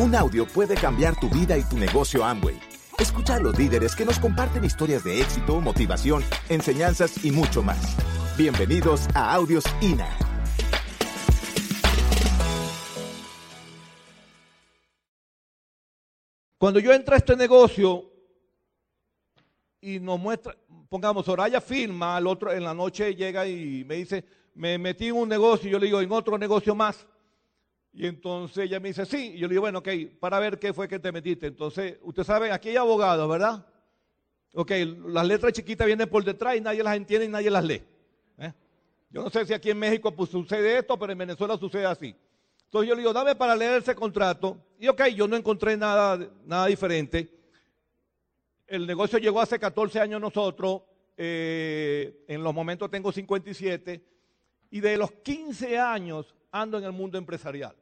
Un 0.00 0.14
audio 0.14 0.46
puede 0.46 0.76
cambiar 0.76 1.20
tu 1.20 1.28
vida 1.28 1.58
y 1.58 1.62
tu 1.62 1.76
negocio 1.76 2.24
Amway. 2.24 2.58
Escucha 2.98 3.34
a 3.34 3.38
los 3.38 3.58
líderes 3.58 3.94
que 3.94 4.06
nos 4.06 4.18
comparten 4.18 4.64
historias 4.64 5.04
de 5.04 5.20
éxito, 5.20 5.60
motivación, 5.60 6.24
enseñanzas 6.48 7.22
y 7.22 7.30
mucho 7.30 7.62
más. 7.62 7.98
Bienvenidos 8.34 9.06
a 9.14 9.34
Audios 9.34 9.62
INA. 9.82 10.08
Cuando 16.56 16.80
yo 16.80 16.94
entro 16.94 17.14
a 17.14 17.18
este 17.18 17.36
negocio 17.36 18.10
y 19.82 20.00
nos 20.00 20.18
muestra, 20.18 20.56
pongamos, 20.88 21.26
Soraya 21.26 21.60
firma, 21.60 22.16
al 22.16 22.26
otro 22.26 22.50
en 22.50 22.64
la 22.64 22.72
noche 22.72 23.14
llega 23.14 23.46
y 23.46 23.84
me 23.84 23.96
dice, 23.96 24.24
me 24.54 24.78
metí 24.78 25.08
en 25.08 25.16
un 25.16 25.28
negocio, 25.28 25.68
y 25.68 25.72
yo 25.72 25.78
le 25.78 25.84
digo, 25.84 26.00
en 26.00 26.10
otro 26.10 26.38
negocio 26.38 26.74
más. 26.74 27.06
Y 27.92 28.06
entonces 28.06 28.64
ella 28.64 28.78
me 28.80 28.88
dice, 28.88 29.04
sí. 29.04 29.32
Y 29.34 29.38
yo 29.38 29.48
le 29.48 29.54
digo, 29.54 29.62
bueno, 29.62 29.80
ok, 29.80 29.88
para 30.20 30.38
ver 30.38 30.58
qué 30.58 30.72
fue 30.72 30.88
que 30.88 30.98
te 30.98 31.12
metiste. 31.12 31.48
Entonces, 31.48 31.98
usted 32.02 32.24
sabe, 32.24 32.52
aquí 32.52 32.68
hay 32.68 32.76
abogados, 32.76 33.28
¿verdad? 33.28 33.66
Ok, 34.54 34.72
las 35.06 35.26
letras 35.26 35.52
chiquitas 35.52 35.86
vienen 35.86 36.08
por 36.08 36.24
detrás 36.24 36.56
y 36.56 36.60
nadie 36.60 36.82
las 36.82 36.96
entiende 36.96 37.26
y 37.26 37.28
nadie 37.28 37.50
las 37.50 37.64
lee. 37.64 37.82
¿eh? 38.38 38.52
Yo 39.10 39.22
no 39.22 39.30
sé 39.30 39.46
si 39.46 39.52
aquí 39.52 39.70
en 39.70 39.78
México 39.78 40.14
pues, 40.14 40.30
sucede 40.30 40.78
esto, 40.78 40.98
pero 40.98 41.12
en 41.12 41.18
Venezuela 41.18 41.56
sucede 41.56 41.86
así. 41.86 42.14
Entonces 42.64 42.88
yo 42.88 42.94
le 42.94 43.00
digo, 43.00 43.12
dame 43.12 43.34
para 43.34 43.56
leer 43.56 43.80
ese 43.80 43.94
contrato. 43.94 44.56
Y 44.78 44.88
ok, 44.88 45.06
yo 45.08 45.26
no 45.26 45.36
encontré 45.36 45.76
nada, 45.76 46.18
nada 46.46 46.66
diferente. 46.66 47.28
El 48.66 48.86
negocio 48.86 49.18
llegó 49.18 49.40
hace 49.40 49.58
14 49.58 49.98
años 49.98 50.20
nosotros. 50.20 50.82
Eh, 51.16 52.24
en 52.28 52.42
los 52.42 52.54
momentos 52.54 52.88
tengo 52.88 53.10
57. 53.10 54.04
Y 54.70 54.80
de 54.80 54.96
los 54.96 55.10
15 55.10 55.78
años 55.78 56.34
ando 56.52 56.78
en 56.78 56.84
el 56.84 56.92
mundo 56.92 57.18
empresarial. 57.18 57.74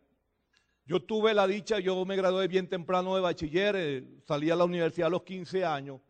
Yo 0.88 1.00
tuve 1.00 1.32
la 1.34 1.46
dicha, 1.46 1.78
yo 1.78 2.04
me 2.04 2.16
gradué 2.16 2.48
bien 2.48 2.68
temprano 2.68 3.14
de 3.14 3.20
bachiller, 3.20 3.76
eh, 3.76 4.04
salí 4.26 4.50
a 4.50 4.56
la 4.56 4.64
universidad 4.64 5.06
a 5.06 5.10
los 5.10 5.22
15 5.22 5.64
años. 5.64 6.00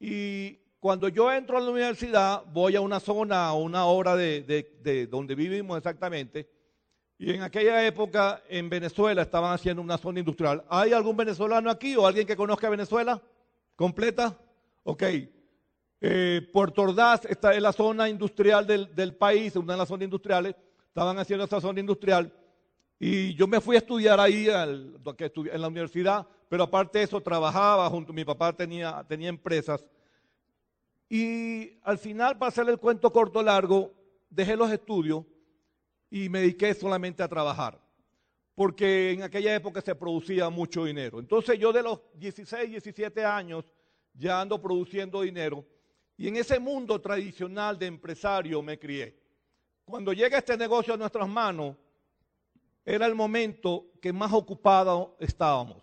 Y 0.00 0.58
cuando 0.80 1.08
yo 1.08 1.30
entro 1.30 1.58
a 1.58 1.60
la 1.60 1.70
universidad, 1.70 2.42
voy 2.52 2.74
a 2.74 2.80
una 2.80 2.98
zona, 2.98 3.46
a 3.46 3.54
una 3.54 3.84
hora 3.84 4.16
de, 4.16 4.42
de 4.42 5.06
donde 5.06 5.36
vivimos 5.36 5.78
exactamente 5.78 6.48
y 7.18 7.32
en 7.32 7.42
aquella 7.42 7.84
época 7.84 8.44
en 8.48 8.70
Venezuela 8.70 9.22
estaban 9.22 9.52
haciendo 9.52 9.82
una 9.82 9.98
zona 9.98 10.20
industrial. 10.20 10.64
¿Hay 10.68 10.92
algún 10.92 11.16
venezolano 11.16 11.68
aquí 11.68 11.96
o 11.96 12.06
alguien 12.06 12.24
que 12.24 12.36
conozca 12.36 12.70
Venezuela? 12.70 13.20
¿Completa? 13.74 14.38
Ok. 14.84 15.02
Eh, 16.00 16.48
Puerto 16.52 16.82
Ordaz 16.82 17.24
está 17.24 17.54
en 17.54 17.64
la 17.64 17.72
zona 17.72 18.08
industrial 18.08 18.64
del, 18.68 19.16
país, 19.16 19.56
una 19.56 19.72
de 19.72 19.78
las 19.78 19.88
zonas 19.88 20.04
industriales. 20.04 20.54
Estaban 20.86 21.18
haciendo 21.18 21.44
esa 21.44 21.60
zona 21.60 21.80
industrial. 21.80 22.32
Y 22.98 23.34
yo 23.34 23.46
me 23.46 23.60
fui 23.60 23.76
a 23.76 23.78
estudiar 23.78 24.18
ahí 24.18 24.48
en 24.48 25.60
la 25.60 25.68
universidad, 25.68 26.26
pero 26.48 26.64
aparte 26.64 26.98
de 26.98 27.04
eso 27.04 27.20
trabajaba 27.20 27.88
junto, 27.88 28.12
mi 28.12 28.24
papá 28.24 28.52
tenía, 28.52 29.04
tenía 29.08 29.28
empresas. 29.28 29.84
Y 31.08 31.78
al 31.82 31.98
final, 31.98 32.36
para 32.36 32.48
hacer 32.48 32.68
el 32.68 32.78
cuento 32.78 33.12
corto 33.12 33.42
largo, 33.42 33.94
dejé 34.28 34.56
los 34.56 34.70
estudios 34.70 35.24
y 36.10 36.28
me 36.28 36.40
dediqué 36.40 36.74
solamente 36.74 37.22
a 37.22 37.28
trabajar, 37.28 37.80
porque 38.54 39.12
en 39.12 39.22
aquella 39.22 39.54
época 39.54 39.80
se 39.80 39.94
producía 39.94 40.50
mucho 40.50 40.84
dinero. 40.84 41.20
Entonces 41.20 41.58
yo 41.58 41.72
de 41.72 41.82
los 41.82 42.00
16, 42.14 42.68
17 42.68 43.24
años 43.24 43.64
ya 44.12 44.40
ando 44.40 44.60
produciendo 44.60 45.22
dinero 45.22 45.64
y 46.16 46.28
en 46.28 46.36
ese 46.36 46.58
mundo 46.58 47.00
tradicional 47.00 47.78
de 47.78 47.86
empresario 47.86 48.60
me 48.60 48.78
crié. 48.78 49.16
Cuando 49.84 50.12
llega 50.12 50.38
este 50.38 50.56
negocio 50.56 50.94
a 50.94 50.96
nuestras 50.96 51.28
manos, 51.28 51.76
era 52.88 53.04
el 53.04 53.14
momento 53.14 53.92
que 54.00 54.14
más 54.14 54.32
ocupados 54.32 55.10
estábamos. 55.18 55.82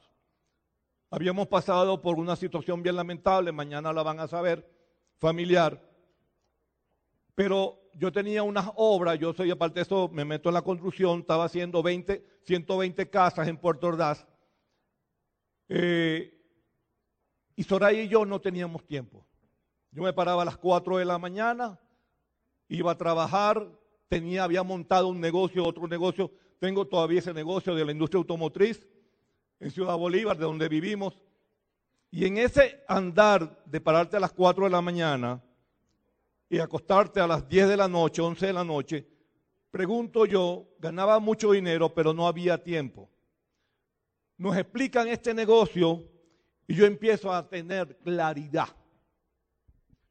Habíamos 1.11 1.47
pasado 1.47 2.01
por 2.01 2.17
una 2.17 2.35
situación 2.35 2.81
bien 2.81 2.95
lamentable, 2.95 3.51
mañana 3.51 3.93
la 3.93 4.01
van 4.01 4.19
a 4.19 4.27
saber, 4.27 4.67
familiar, 5.19 5.87
pero 7.35 7.79
yo 7.93 8.11
tenía 8.11 8.41
unas 8.41 8.71
obras, 8.75 9.19
yo 9.19 9.33
soy 9.33 9.51
aparte 9.51 9.75
de 9.75 9.81
eso, 9.83 10.09
me 10.11 10.25
meto 10.25 10.49
en 10.49 10.55
la 10.55 10.63
construcción, 10.63 11.19
estaba 11.19 11.45
haciendo 11.45 11.83
20, 11.83 12.25
120 12.43 13.09
casas 13.11 13.47
en 13.47 13.57
Puerto 13.57 13.85
Ordaz. 13.85 14.25
Eh, 15.69 16.35
y 17.55 17.63
Soraya 17.63 18.01
y 18.01 18.07
yo 18.07 18.25
no 18.25 18.41
teníamos 18.41 18.83
tiempo. 18.87 19.27
Yo 19.91 20.01
me 20.01 20.11
paraba 20.11 20.41
a 20.41 20.45
las 20.45 20.57
4 20.57 20.97
de 20.97 21.05
la 21.05 21.19
mañana, 21.19 21.79
iba 22.67 22.91
a 22.91 22.97
trabajar, 22.97 23.69
tenía, 24.07 24.43
había 24.43 24.63
montado 24.63 25.07
un 25.07 25.21
negocio, 25.21 25.63
otro 25.63 25.87
negocio, 25.87 26.31
tengo 26.59 26.85
todavía 26.85 27.19
ese 27.19 27.33
negocio 27.33 27.75
de 27.75 27.85
la 27.85 27.91
industria 27.91 28.19
automotriz 28.19 28.87
en 29.59 29.71
Ciudad 29.71 29.97
Bolívar, 29.97 30.37
de 30.37 30.45
donde 30.45 30.67
vivimos. 30.69 31.19
Y 32.11 32.25
en 32.25 32.37
ese 32.37 32.83
andar 32.87 33.63
de 33.65 33.81
pararte 33.81 34.17
a 34.17 34.19
las 34.19 34.31
4 34.33 34.65
de 34.65 34.71
la 34.71 34.81
mañana, 34.81 35.41
y 36.49 36.59
acostarte 36.59 37.19
a 37.19 37.27
las 37.27 37.47
10 37.47 37.69
de 37.69 37.77
la 37.77 37.87
noche, 37.87 38.21
11 38.21 38.47
de 38.47 38.53
la 38.53 38.63
noche, 38.63 39.07
pregunto 39.71 40.25
yo, 40.25 40.67
ganaba 40.79 41.19
mucho 41.19 41.51
dinero, 41.51 41.93
pero 41.93 42.13
no 42.13 42.27
había 42.27 42.63
tiempo. 42.63 43.09
Nos 44.37 44.55
explican 44.57 45.07
este 45.07 45.33
negocio 45.33 46.03
y 46.67 46.75
yo 46.75 46.85
empiezo 46.85 47.33
a 47.33 47.47
tener 47.47 47.97
claridad. 47.97 48.69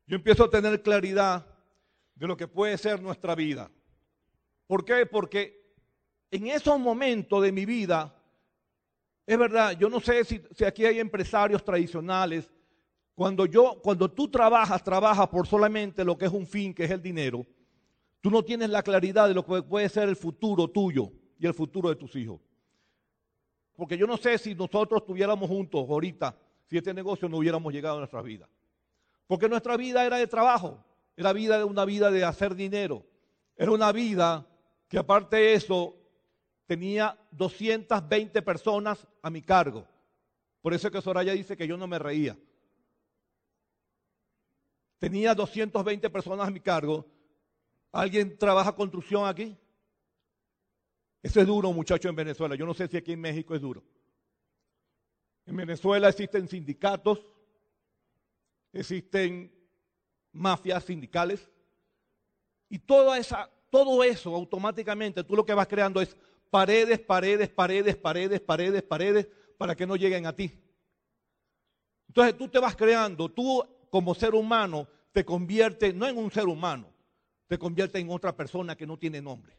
Yo 0.06 0.16
empiezo 0.16 0.44
a 0.44 0.50
tener 0.50 0.82
claridad 0.82 1.46
de 2.14 2.26
lo 2.26 2.36
que 2.36 2.48
puede 2.48 2.76
ser 2.78 3.00
nuestra 3.00 3.34
vida. 3.34 3.70
¿Por 4.66 4.84
qué? 4.84 5.06
Porque 5.06 5.63
en 6.34 6.48
esos 6.48 6.80
momentos 6.80 7.40
de 7.42 7.52
mi 7.52 7.64
vida, 7.64 8.12
es 9.24 9.38
verdad, 9.38 9.78
yo 9.78 9.88
no 9.88 10.00
sé 10.00 10.24
si, 10.24 10.42
aquí 10.64 10.84
hay 10.84 10.98
empresarios 10.98 11.64
tradicionales 11.64 12.50
cuando 13.14 13.46
yo, 13.46 13.80
cuando 13.80 14.10
tú 14.10 14.28
trabajas, 14.28 14.82
trabajas 14.82 15.28
por 15.28 15.46
solamente 15.46 16.04
lo 16.04 16.18
que 16.18 16.24
es 16.24 16.32
un 16.32 16.44
fin, 16.44 16.74
que 16.74 16.84
es 16.84 16.90
el 16.90 17.00
dinero, 17.00 17.46
tú 18.20 18.30
no 18.30 18.42
tienes 18.42 18.68
la 18.68 18.82
claridad 18.82 19.28
de 19.28 19.34
lo 19.34 19.46
que 19.46 19.62
puede 19.62 19.88
ser 19.88 20.08
el 20.08 20.16
futuro 20.16 20.66
tuyo 20.66 21.12
y 21.38 21.46
el 21.46 21.54
futuro 21.54 21.88
de 21.88 21.94
tus 21.94 22.16
hijos. 22.16 22.40
Porque 23.76 23.96
yo 23.96 24.08
no 24.08 24.16
sé 24.16 24.36
si 24.38 24.56
nosotros 24.56 25.02
estuviéramos 25.02 25.48
juntos 25.48 25.88
ahorita, 25.88 26.36
si 26.68 26.78
este 26.78 26.92
negocio 26.92 27.28
no 27.28 27.38
hubiéramos 27.38 27.72
llegado 27.72 27.96
a 27.96 28.00
nuestra 28.00 28.22
vida. 28.22 28.48
Porque 29.28 29.48
nuestra 29.48 29.76
vida 29.76 30.04
era 30.04 30.16
de 30.16 30.26
trabajo, 30.26 30.84
era 31.16 31.32
vida 31.32 31.64
una 31.64 31.84
vida 31.84 32.10
de 32.10 32.24
hacer 32.24 32.56
dinero. 32.56 33.06
Era 33.56 33.70
una 33.70 33.92
vida 33.92 34.44
que 34.88 34.98
aparte 34.98 35.36
de 35.36 35.54
eso 35.54 36.03
tenía 36.66 37.18
220 37.30 38.42
personas 38.42 39.06
a 39.22 39.30
mi 39.30 39.42
cargo. 39.42 39.86
Por 40.60 40.72
eso 40.72 40.88
es 40.88 40.92
que 40.92 41.02
Soraya 41.02 41.32
dice 41.32 41.56
que 41.56 41.66
yo 41.66 41.76
no 41.76 41.86
me 41.86 41.98
reía. 41.98 42.36
Tenía 44.98 45.34
220 45.34 46.08
personas 46.10 46.48
a 46.48 46.50
mi 46.50 46.60
cargo. 46.60 47.06
¿Alguien 47.92 48.38
trabaja 48.38 48.74
construcción 48.74 49.26
aquí? 49.26 49.56
Eso 51.22 51.40
es 51.40 51.46
duro, 51.46 51.72
muchachos, 51.72 52.08
en 52.08 52.16
Venezuela. 52.16 52.54
Yo 52.54 52.66
no 52.66 52.74
sé 52.74 52.88
si 52.88 52.96
aquí 52.96 53.12
en 53.12 53.20
México 53.20 53.54
es 53.54 53.60
duro. 53.60 53.82
En 55.46 55.56
Venezuela 55.56 56.08
existen 56.08 56.48
sindicatos, 56.48 57.26
existen 58.72 59.52
mafias 60.32 60.84
sindicales 60.84 61.48
y 62.68 62.78
toda 62.78 63.18
esa, 63.18 63.48
todo 63.70 64.02
eso 64.02 64.34
automáticamente 64.34 65.22
tú 65.22 65.36
lo 65.36 65.44
que 65.44 65.54
vas 65.54 65.68
creando 65.68 66.00
es 66.00 66.16
paredes, 66.50 67.00
paredes, 67.00 67.48
paredes, 67.48 67.96
paredes, 67.96 68.40
paredes, 68.40 68.82
paredes 68.82 69.28
para 69.58 69.74
que 69.74 69.86
no 69.86 69.96
lleguen 69.96 70.26
a 70.26 70.34
ti. 70.34 70.52
Entonces 72.08 72.36
tú 72.36 72.48
te 72.48 72.58
vas 72.58 72.76
creando, 72.76 73.30
tú 73.30 73.62
como 73.90 74.14
ser 74.14 74.34
humano 74.34 74.88
te 75.12 75.24
convierte 75.24 75.92
no 75.92 76.08
en 76.08 76.18
un 76.18 76.30
ser 76.30 76.46
humano, 76.46 76.92
te 77.46 77.58
convierte 77.58 77.98
en 77.98 78.10
otra 78.10 78.36
persona 78.36 78.76
que 78.76 78.86
no 78.86 78.98
tiene 78.98 79.22
nombre. 79.22 79.56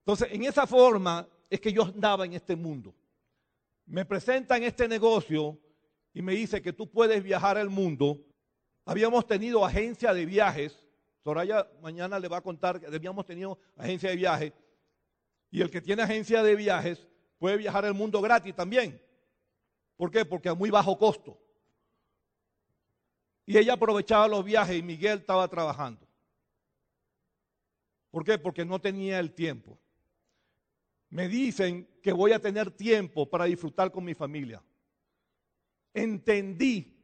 Entonces, 0.00 0.28
en 0.32 0.44
esa 0.44 0.66
forma 0.66 1.26
es 1.48 1.60
que 1.60 1.72
yo 1.72 1.84
andaba 1.84 2.26
en 2.26 2.34
este 2.34 2.54
mundo. 2.56 2.94
Me 3.86 4.04
presentan 4.04 4.62
este 4.62 4.86
negocio 4.86 5.58
y 6.12 6.20
me 6.20 6.34
dice 6.34 6.60
que 6.60 6.72
tú 6.72 6.90
puedes 6.90 7.22
viajar 7.22 7.56
al 7.56 7.70
mundo. 7.70 8.20
Habíamos 8.84 9.26
tenido 9.26 9.64
agencia 9.64 10.12
de 10.12 10.26
viajes. 10.26 10.86
Soraya 11.22 11.66
mañana 11.80 12.18
le 12.18 12.28
va 12.28 12.38
a 12.38 12.42
contar 12.42 12.80
que 12.80 12.86
habíamos 12.86 13.24
tenido 13.24 13.58
agencia 13.76 14.10
de 14.10 14.16
viajes. 14.16 14.52
Y 15.54 15.62
el 15.62 15.70
que 15.70 15.80
tiene 15.80 16.02
agencia 16.02 16.42
de 16.42 16.56
viajes 16.56 17.06
puede 17.38 17.56
viajar 17.56 17.84
al 17.84 17.94
mundo 17.94 18.20
gratis 18.20 18.56
también. 18.56 19.00
¿Por 19.94 20.10
qué? 20.10 20.24
Porque 20.24 20.48
a 20.48 20.54
muy 20.54 20.68
bajo 20.68 20.98
costo. 20.98 21.40
Y 23.46 23.56
ella 23.56 23.74
aprovechaba 23.74 24.26
los 24.26 24.44
viajes 24.44 24.76
y 24.76 24.82
Miguel 24.82 25.20
estaba 25.20 25.46
trabajando. 25.46 26.08
¿Por 28.10 28.24
qué? 28.24 28.36
Porque 28.36 28.64
no 28.64 28.80
tenía 28.80 29.20
el 29.20 29.32
tiempo. 29.32 29.78
Me 31.10 31.28
dicen 31.28 31.88
que 32.02 32.12
voy 32.12 32.32
a 32.32 32.40
tener 32.40 32.72
tiempo 32.72 33.30
para 33.30 33.44
disfrutar 33.44 33.92
con 33.92 34.02
mi 34.02 34.14
familia. 34.14 34.60
Entendí 35.92 37.00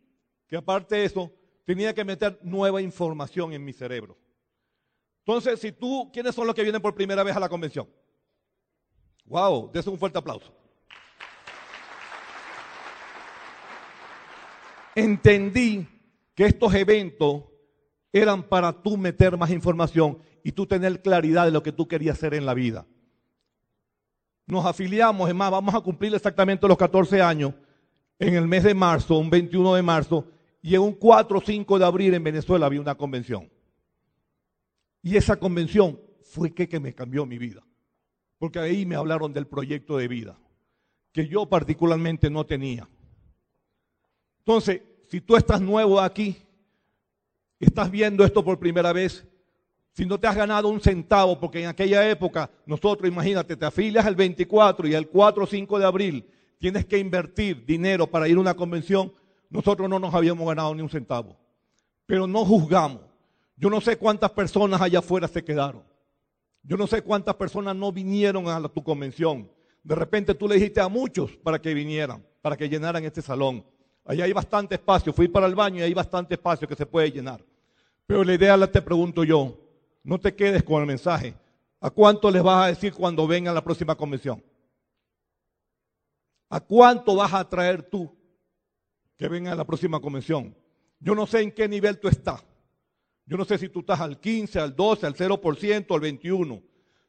que 0.49 0.57
aparte 0.57 0.97
de 0.97 1.05
eso, 1.05 1.33
tenía 1.65 1.95
que 1.95 2.05
meter 2.05 2.41
nueva 2.43 2.83
información 2.83 3.53
en 3.53 3.65
mi 3.65 3.73
cerebro. 3.73 4.19
Entonces, 5.21 5.61
si 5.61 5.71
tú, 5.71 6.11
¿quiénes 6.13 6.35
son 6.35 6.49
los 6.49 6.57
que 6.57 6.65
vienen 6.65 6.83
por 6.83 6.97
primera 6.97 7.23
vez 7.23 7.37
a 7.37 7.41
la 7.41 7.49
convención? 7.49 7.89
Wow, 9.31 9.71
des 9.73 9.87
un 9.87 9.97
fuerte 9.97 10.19
aplauso. 10.19 10.53
Entendí 14.97 15.87
que 16.35 16.47
estos 16.47 16.75
eventos 16.75 17.45
eran 18.13 18.43
para 18.43 18.73
tú 18.73 18.97
meter 18.97 19.37
más 19.37 19.51
información 19.51 20.19
y 20.43 20.51
tú 20.51 20.67
tener 20.67 21.01
claridad 21.01 21.45
de 21.45 21.53
lo 21.53 21.63
que 21.63 21.71
tú 21.71 21.87
querías 21.87 22.17
hacer 22.17 22.35
en 22.35 22.45
la 22.45 22.55
vida. 22.55 22.85
Nos 24.47 24.67
afiliamos, 24.67 25.29
es 25.29 25.35
más, 25.35 25.53
vamos 25.53 25.77
a 25.77 25.81
cumplir 25.81 26.13
exactamente 26.13 26.67
los 26.67 26.77
14 26.77 27.23
años 27.23 27.55
en 28.19 28.35
el 28.35 28.49
mes 28.49 28.65
de 28.65 28.75
marzo, 28.75 29.17
un 29.17 29.31
21 29.31 29.77
de 29.77 29.83
marzo, 29.83 30.27
y 30.61 30.75
en 30.75 30.81
un 30.81 30.93
4 30.93 31.39
o 31.39 31.41
5 31.41 31.79
de 31.79 31.85
abril 31.85 32.15
en 32.15 32.25
Venezuela 32.25 32.67
había 32.67 32.81
una 32.81 32.97
convención. 32.97 33.49
Y 35.05 35.17
esa 35.17 35.37
convención 35.37 36.01
fue 36.25 36.53
que, 36.53 36.69
que 36.69 36.81
me 36.81 36.93
cambió 36.93 37.25
mi 37.25 37.39
vida 37.39 37.65
porque 38.41 38.59
ahí 38.59 38.87
me 38.87 38.97
hablaron 38.97 39.35
del 39.35 39.47
proyecto 39.47 39.99
de 39.99 40.09
vida, 40.09 40.39
que 41.13 41.29
yo 41.29 41.45
particularmente 41.45 42.31
no 42.31 42.47
tenía. 42.47 42.89
Entonces, 44.39 44.81
si 45.11 45.21
tú 45.21 45.37
estás 45.37 45.61
nuevo 45.61 46.01
aquí, 46.01 46.39
estás 47.59 47.91
viendo 47.91 48.25
esto 48.25 48.43
por 48.43 48.59
primera 48.59 48.95
vez, 48.95 49.27
si 49.93 50.07
no 50.07 50.19
te 50.19 50.27
has 50.27 50.35
ganado 50.35 50.69
un 50.69 50.81
centavo, 50.81 51.39
porque 51.39 51.61
en 51.61 51.69
aquella 51.69 52.09
época 52.09 52.51
nosotros, 52.65 53.07
imagínate, 53.11 53.57
te 53.57 53.67
afilias 53.67 54.07
el 54.07 54.15
24 54.15 54.89
y 54.89 54.95
el 54.95 55.09
4 55.09 55.45
o 55.45 55.47
5 55.47 55.79
de 55.79 55.85
abril 55.85 56.31
tienes 56.59 56.87
que 56.87 56.97
invertir 56.97 57.67
dinero 57.67 58.07
para 58.07 58.27
ir 58.27 58.39
a 58.39 58.41
una 58.41 58.55
convención, 58.55 59.13
nosotros 59.51 59.87
no 59.87 59.99
nos 59.99 60.15
habíamos 60.15 60.49
ganado 60.49 60.75
ni 60.75 60.81
un 60.81 60.89
centavo. 60.89 61.37
Pero 62.07 62.27
no 62.27 62.47
juzgamos. 62.47 63.03
Yo 63.55 63.69
no 63.69 63.83
sé 63.83 63.99
cuántas 63.99 64.31
personas 64.31 64.81
allá 64.81 65.01
afuera 65.01 65.29
se 65.29 65.45
quedaron. 65.45 65.91
Yo 66.63 66.77
no 66.77 66.87
sé 66.87 67.03
cuántas 67.03 67.35
personas 67.37 67.75
no 67.75 67.93
vinieron 67.93 68.49
a 68.49 68.69
tu 68.69 68.83
convención. 68.83 69.51
De 69.83 69.95
repente 69.95 70.35
tú 70.35 70.47
le 70.47 70.57
dijiste 70.57 70.81
a 70.81 70.89
muchos 70.89 71.37
para 71.39 71.61
que 71.61 71.73
vinieran, 71.73 72.25
para 72.43 72.57
que 72.57 72.69
llenaran 72.69 73.05
este 73.05 73.23
salón. 73.23 73.65
Allá 74.05 74.25
hay 74.25 74.33
bastante 74.33 74.75
espacio. 74.75 75.13
Fui 75.13 75.29
para 75.29 75.47
el 75.47 75.55
baño 75.55 75.79
y 75.79 75.83
hay 75.83 75.95
bastante 75.95 76.35
espacio 76.35 76.69
que 76.69 76.75
se 76.75 76.87
puede 76.87 77.11
llenar. 77.11 77.45
Pero 78.07 78.25
la 78.25 78.35
idea 78.35 78.57
la 78.57 78.67
te 78.67 78.83
pregunto 78.83 79.25
yo. 79.25 79.57
No 80.03 80.19
te 80.19 80.35
quedes 80.35 80.63
con 80.63 80.81
el 80.81 80.87
mensaje. 80.87 81.35
¿A 81.81 81.91
cuánto 81.91 82.31
les 82.31 82.43
vas 82.43 82.65
a 82.65 82.69
decir 82.69 82.93
cuando 82.93 83.27
vengan 83.27 83.53
a 83.53 83.55
la 83.55 83.65
próxima 83.65 83.95
convención? 83.95 84.43
¿A 86.51 86.61
cuánto 86.61 87.15
vas 87.15 87.33
a 87.33 87.49
traer 87.49 87.83
tú 87.85 88.13
que 89.17 89.29
venga 89.29 89.53
a 89.53 89.55
la 89.55 89.65
próxima 89.65 90.01
convención? 90.01 90.55
Yo 90.99 91.15
no 91.15 91.27
sé 91.27 91.41
en 91.41 91.53
qué 91.53 91.69
nivel 91.69 91.99
tú 91.99 92.09
estás. 92.09 92.45
Yo 93.31 93.37
no 93.37 93.45
sé 93.45 93.59
si 93.59 93.69
tú 93.69 93.79
estás 93.79 94.01
al 94.01 94.19
15, 94.19 94.59
al 94.59 94.75
12, 94.75 95.07
al 95.07 95.15
0%, 95.15 95.95
al 95.95 96.01
21%. 96.01 96.63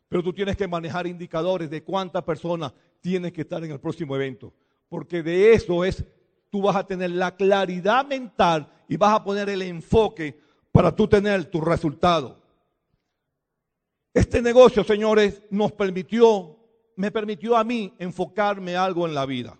Pero 0.07 0.21
tú 0.21 0.31
tienes 0.31 0.55
que 0.55 0.67
manejar 0.67 1.07
indicadores 1.07 1.67
de 1.67 1.83
cuántas 1.83 2.21
personas 2.21 2.73
tienes 2.99 3.31
que 3.31 3.41
estar 3.41 3.63
en 3.63 3.71
el 3.71 3.79
próximo 3.79 4.15
evento. 4.15 4.53
Porque 4.87 5.23
de 5.23 5.53
eso 5.53 5.83
es, 5.83 6.05
tú 6.51 6.61
vas 6.61 6.75
a 6.75 6.85
tener 6.85 7.09
la 7.09 7.35
claridad 7.35 8.05
mental 8.05 8.71
y 8.87 8.97
vas 8.97 9.15
a 9.15 9.23
poner 9.23 9.49
el 9.49 9.63
enfoque 9.63 10.39
para 10.71 10.95
tú 10.95 11.07
tener 11.07 11.45
tu 11.45 11.59
resultado. 11.59 12.39
Este 14.13 14.43
negocio, 14.43 14.83
señores, 14.83 15.41
nos 15.49 15.71
permitió, 15.71 16.55
me 16.97 17.09
permitió 17.09 17.57
a 17.57 17.63
mí 17.63 17.95
enfocarme 17.97 18.75
algo 18.75 19.07
en 19.07 19.15
la 19.15 19.25
vida. 19.25 19.57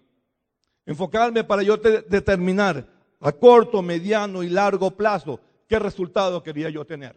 Enfocarme 0.85 1.43
para 1.43 1.63
yo 1.63 1.77
determinar 1.77 2.87
a 3.19 3.31
corto, 3.31 3.81
mediano 3.81 4.43
y 4.43 4.49
largo 4.49 4.91
plazo 4.91 5.39
qué 5.71 5.79
resultado 5.79 6.43
quería 6.43 6.69
yo 6.69 6.83
tener. 6.83 7.15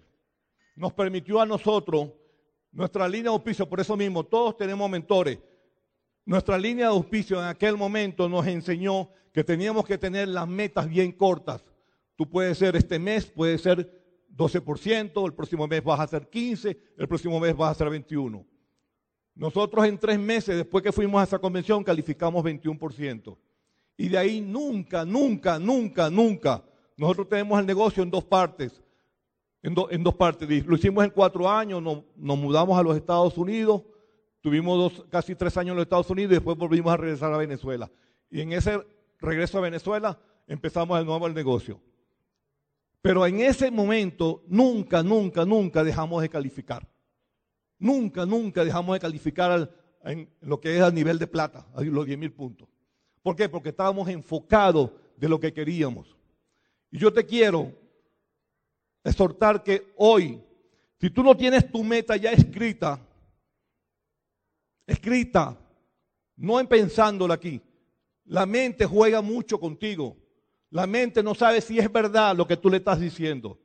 Nos 0.77 0.93
permitió 0.93 1.41
a 1.41 1.47
nosotros, 1.47 2.13
nuestra 2.71 3.09
línea 3.09 3.25
de 3.25 3.35
auspicio, 3.35 3.69
por 3.69 3.81
eso 3.81 3.97
mismo, 3.97 4.23
todos 4.23 4.57
tenemos 4.57 4.89
mentores. 4.89 5.41
Nuestra 6.25 6.57
línea 6.57 6.87
de 6.87 6.93
auspicio 6.93 7.41
en 7.41 7.47
aquel 7.47 7.77
momento 7.77 8.29
nos 8.29 8.47
enseñó 8.47 9.11
que 9.33 9.43
teníamos 9.43 9.85
que 9.85 9.99
tener 9.99 10.29
las 10.29 10.47
metas 10.47 10.89
bien 10.89 11.11
cortas. 11.11 11.65
Tú 12.15 12.31
puedes 12.31 12.57
ser 12.57 12.77
este 12.77 13.01
mes, 13.01 13.27
puede 13.27 13.59
ser 13.59 13.91
12%, 14.31 15.27
el 15.27 15.35
próximo 15.35 15.67
mes 15.67 15.83
vas 15.83 15.99
a 15.99 16.05
hacer 16.05 16.31
15%, 16.31 16.79
el 16.97 17.09
próximo 17.09 17.41
mes 17.41 17.57
vas 17.57 17.71
a 17.71 17.73
hacer 17.73 17.89
21%. 17.89 18.47
Nosotros 19.35 19.85
en 19.85 19.99
tres 19.99 20.21
meses, 20.21 20.59
después 20.59 20.85
que 20.85 20.93
fuimos 20.93 21.21
a 21.21 21.25
esa 21.25 21.41
convención, 21.41 21.83
calificamos 21.83 22.45
21%. 22.45 23.37
Y 23.97 24.11
de 24.11 24.17
ahí 24.19 24.41
nunca, 24.41 25.05
nunca, 25.05 25.59
nunca, 25.59 26.09
nunca. 26.09 26.65
Nosotros 26.97 27.29
tenemos 27.29 27.59
el 27.59 27.67
negocio 27.67 28.03
en 28.03 28.11
dos 28.11 28.25
partes. 28.25 28.83
En, 29.63 29.75
dos 29.75 30.15
partes. 30.15 30.67
Lo 30.67 30.77
hicimos 30.77 31.05
en 31.05 31.11
cuatro 31.11 31.49
años, 31.49 31.83
nos, 31.83 32.05
mudamos 32.17 32.79
a 32.79 32.83
los 32.83 32.95
Estados 32.97 33.39
Unidos, 33.39 33.83
tuvimos 34.43 34.77
dos, 34.77 35.07
casi 35.09 35.35
tres 35.35 35.57
años 35.57 35.71
en 35.71 35.77
los 35.77 35.85
Estados 35.85 36.11
Unidos 36.11 36.33
y 36.33 36.35
después 36.35 36.59
volvimos 36.59 36.93
a 36.93 36.99
regresar 36.99 37.33
a 37.33 37.39
Venezuela. 37.39 37.91
Y 38.31 38.43
en 38.43 38.53
ese 38.53 38.79
regreso 39.21 39.57
a 39.57 39.63
Venezuela 39.63 40.19
empezamos 40.47 40.99
de 40.99 41.05
nuevo 41.07 41.27
el 41.27 41.33
negocio. 41.33 41.81
Pero 43.01 43.27
en 43.27 43.41
ese 43.41 43.71
momento 43.71 44.43
nunca, 44.49 45.03
nunca, 45.03 45.47
nunca 45.47 45.83
dejamos 45.83 46.21
de 46.21 46.29
calificar. 46.29 46.87
Nunca, 47.79 48.27
nunca 48.27 48.65
dejamos 48.65 48.95
de 48.95 49.01
calificar 49.01 49.71
en 50.05 50.29
lo 50.43 50.61
que 50.61 50.77
es 50.77 50.83
a 50.83 50.91
nivel 50.91 51.19
de 51.19 51.27
plata, 51.27 51.67
los 51.77 52.05
10 52.07 52.19
mil 52.19 52.33
puntos. 52.33 52.69
¿Por 53.23 53.35
qué? 53.35 53.49
Porque 53.49 53.71
estábamos 53.71 54.09
enfocados 54.09 54.91
de 55.17 55.29
lo 55.29 55.41
que 55.41 55.55
queríamos. 55.55 56.15
Y 56.95 56.99
yo 56.99 57.13
te 57.13 57.27
quiero 57.27 57.73
exhortar 59.03 59.65
que 59.65 59.93
hoy, 59.97 60.41
si 61.01 61.11
tú 61.11 61.25
no 61.25 61.37
tienes 61.37 61.69
tu 61.69 61.83
meta 61.83 62.15
ya 62.15 62.31
escrita, 62.31 63.01
escrita, 64.87 65.59
no 66.37 66.61
en 66.61 66.69
pensándola 66.69 67.35
aquí, 67.35 67.61
la 68.27 68.47
mente 68.47 68.87
juega 68.87 69.21
mucho 69.21 69.59
contigo. 69.59 70.17
La 70.71 70.87
mente 70.87 71.21
no 71.21 71.35
sabe 71.35 71.61
si 71.61 71.81
es 71.81 71.93
verdad 71.93 72.37
lo 72.37 72.47
que 72.47 72.57
tú 72.57 72.71
le 72.71 72.77
estás 72.77 73.01
diciendo. 73.01 73.59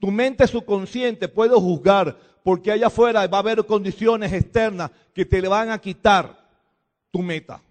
Tu 0.00 0.10
mente 0.10 0.44
subconsciente 0.48 1.28
puede 1.28 1.54
juzgar 1.54 2.18
porque 2.42 2.72
allá 2.72 2.88
afuera 2.88 3.24
va 3.28 3.36
a 3.36 3.42
haber 3.42 3.64
condiciones 3.64 4.32
externas 4.32 4.90
que 5.14 5.24
te 5.24 5.40
le 5.40 5.46
van 5.46 5.70
a 5.70 5.78
quitar 5.78 6.50
tu 7.12 7.20
meta. 7.20 7.62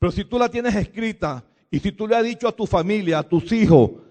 Pero 0.00 0.10
si 0.10 0.24
tú 0.24 0.36
la 0.36 0.48
tienes 0.48 0.74
escrita 0.74 1.44
y 1.70 1.78
si 1.78 1.92
tú 1.92 2.08
le 2.08 2.16
has 2.16 2.24
dicho 2.24 2.48
a 2.48 2.56
tu 2.56 2.66
familia, 2.66 3.20
a 3.20 3.22
tus 3.22 3.52
hijos, 3.52 4.04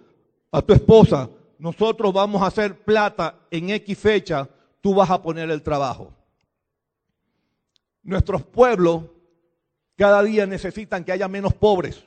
a 0.52 0.62
tu 0.62 0.74
esposa, 0.74 1.30
nosotros 1.58 2.14
vamos 2.14 2.42
a 2.42 2.48
hacer 2.48 2.84
plata 2.84 3.40
en 3.52 3.70
X 3.70 3.98
fecha, 3.98 4.50
tú 4.82 4.96
vas 4.96 5.10
a 5.10 5.22
poner 5.22 5.50
el 5.50 5.62
trabajo. 5.62 6.14
Nuestros 8.04 8.44
pueblos 8.44 9.04
cada 9.96 10.22
día 10.24 10.46
necesitan 10.46 11.04
que 11.04 11.12
haya 11.12 11.28
menos 11.28 11.54
pobres. 11.54 12.04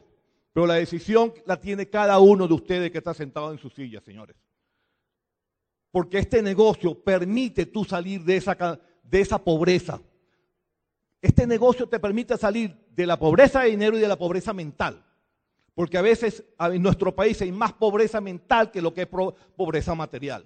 Pero 0.52 0.66
la 0.66 0.74
decisión 0.74 1.32
la 1.46 1.60
tiene 1.60 1.88
cada 1.88 2.18
uno 2.18 2.48
de 2.48 2.54
ustedes 2.54 2.90
que 2.90 2.98
está 2.98 3.14
sentado 3.14 3.52
en 3.52 3.58
su 3.58 3.70
silla, 3.70 4.00
señores. 4.00 4.36
Porque 5.90 6.18
este 6.18 6.42
negocio 6.42 6.98
permite 7.02 7.66
tú 7.66 7.84
salir 7.84 8.22
de 8.24 8.36
esa, 8.36 8.80
de 9.02 9.20
esa 9.20 9.38
pobreza. 9.38 10.00
Este 11.22 11.46
negocio 11.46 11.88
te 11.88 11.98
permite 11.98 12.36
salir 12.36 12.76
de 12.90 13.06
la 13.06 13.18
pobreza 13.18 13.62
de 13.62 13.70
dinero 13.70 13.96
y 13.96 14.00
de 14.00 14.08
la 14.08 14.18
pobreza 14.18 14.52
mental. 14.52 15.04
Porque 15.78 15.96
a 15.96 16.02
veces 16.02 16.42
en 16.58 16.82
nuestro 16.82 17.14
país 17.14 17.40
hay 17.40 17.52
más 17.52 17.72
pobreza 17.72 18.20
mental 18.20 18.68
que 18.72 18.82
lo 18.82 18.92
que 18.92 19.02
es 19.02 19.08
pobreza 19.56 19.94
material. 19.94 20.44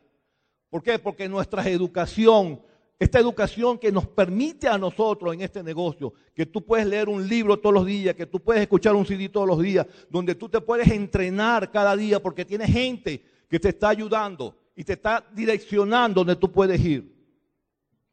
¿Por 0.68 0.82
qué? 0.82 0.98
Porque 0.98 1.26
nuestra 1.26 1.66
educación, 1.70 2.60
esta 2.98 3.18
educación 3.18 3.78
que 3.78 3.90
nos 3.90 4.06
permite 4.06 4.68
a 4.68 4.76
nosotros 4.76 5.32
en 5.32 5.40
este 5.40 5.62
negocio, 5.62 6.12
que 6.34 6.44
tú 6.44 6.62
puedes 6.62 6.86
leer 6.86 7.08
un 7.08 7.26
libro 7.26 7.58
todos 7.58 7.72
los 7.72 7.86
días, 7.86 8.14
que 8.14 8.26
tú 8.26 8.40
puedes 8.40 8.60
escuchar 8.60 8.94
un 8.94 9.06
CD 9.06 9.30
todos 9.30 9.48
los 9.48 9.58
días, 9.58 9.86
donde 10.10 10.34
tú 10.34 10.50
te 10.50 10.60
puedes 10.60 10.88
entrenar 10.88 11.70
cada 11.70 11.96
día 11.96 12.20
porque 12.20 12.44
tienes 12.44 12.70
gente 12.70 13.24
que 13.48 13.58
te 13.58 13.70
está 13.70 13.88
ayudando 13.88 14.54
y 14.76 14.84
te 14.84 14.92
está 14.92 15.24
direccionando 15.32 16.20
donde 16.20 16.36
tú 16.36 16.52
puedes 16.52 16.78
ir. 16.84 17.10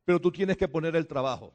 Pero 0.06 0.22
tú 0.22 0.32
tienes 0.32 0.56
que 0.56 0.70
poner 0.70 0.96
el 0.96 1.06
trabajo. 1.06 1.52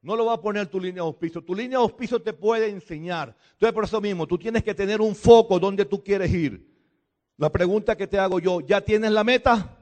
No 0.00 0.14
lo 0.14 0.26
va 0.26 0.34
a 0.34 0.40
poner 0.40 0.66
tu 0.68 0.78
línea 0.78 1.02
de 1.02 1.08
auspicio. 1.08 1.42
Tu 1.42 1.54
línea 1.54 1.78
de 1.78 1.84
auspicio 1.84 2.20
te 2.22 2.32
puede 2.32 2.68
enseñar. 2.68 3.36
Entonces, 3.52 3.74
por 3.74 3.84
eso 3.84 4.00
mismo, 4.00 4.26
tú 4.26 4.38
tienes 4.38 4.62
que 4.62 4.74
tener 4.74 5.00
un 5.00 5.14
foco 5.14 5.58
donde 5.58 5.84
tú 5.84 6.02
quieres 6.02 6.32
ir. 6.32 6.66
La 7.36 7.50
pregunta 7.50 7.96
que 7.96 8.06
te 8.06 8.18
hago 8.18 8.38
yo, 8.38 8.60
¿ya 8.60 8.80
tienes 8.80 9.10
la 9.10 9.24
meta? 9.24 9.76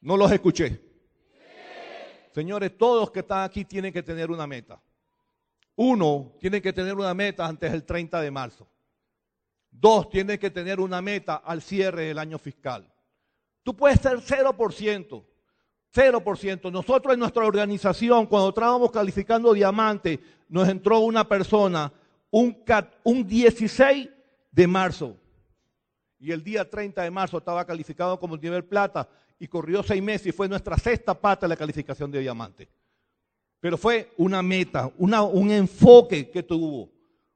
No 0.00 0.16
los 0.16 0.30
escuché. 0.30 0.80
Señores, 2.32 2.76
todos 2.76 3.10
que 3.10 3.20
están 3.20 3.42
aquí 3.42 3.64
tienen 3.64 3.92
que 3.92 4.02
tener 4.02 4.30
una 4.30 4.46
meta. 4.46 4.80
Uno, 5.76 6.34
tiene 6.40 6.60
que 6.60 6.72
tener 6.72 6.94
una 6.94 7.14
meta 7.14 7.46
antes 7.46 7.70
del 7.72 7.84
30 7.84 8.20
de 8.20 8.30
marzo. 8.30 8.68
Dos, 9.70 10.08
tiene 10.08 10.38
que 10.38 10.50
tener 10.50 10.80
una 10.80 11.00
meta 11.00 11.36
al 11.36 11.62
cierre 11.62 12.04
del 12.04 12.18
año 12.18 12.38
fiscal. 12.38 12.92
Tú 13.62 13.76
puedes 13.76 14.00
ser 14.00 14.18
0%, 14.18 15.24
0%. 15.98 16.70
Nosotros 16.70 17.14
en 17.14 17.20
nuestra 17.20 17.44
organización, 17.44 18.26
cuando 18.26 18.50
estábamos 18.50 18.92
calificando 18.92 19.52
diamante, 19.52 20.20
nos 20.48 20.68
entró 20.68 21.00
una 21.00 21.26
persona 21.26 21.92
un, 22.30 22.56
un 23.02 23.26
16 23.26 24.08
de 24.52 24.66
marzo. 24.68 25.16
Y 26.20 26.30
el 26.30 26.44
día 26.44 26.68
30 26.68 27.02
de 27.02 27.10
marzo 27.10 27.38
estaba 27.38 27.64
calificado 27.64 28.18
como 28.20 28.36
nivel 28.36 28.64
plata 28.64 29.08
y 29.40 29.48
corrió 29.48 29.82
seis 29.82 30.02
meses 30.02 30.28
y 30.28 30.32
fue 30.32 30.48
nuestra 30.48 30.76
sexta 30.76 31.14
pata 31.14 31.46
de 31.46 31.48
la 31.48 31.56
calificación 31.56 32.10
de 32.12 32.20
diamante. 32.20 32.68
Pero 33.60 33.76
fue 33.76 34.12
una 34.16 34.40
meta, 34.40 34.92
una, 34.98 35.22
un 35.22 35.50
enfoque 35.50 36.30
que 36.30 36.44
tuvo. 36.44 36.90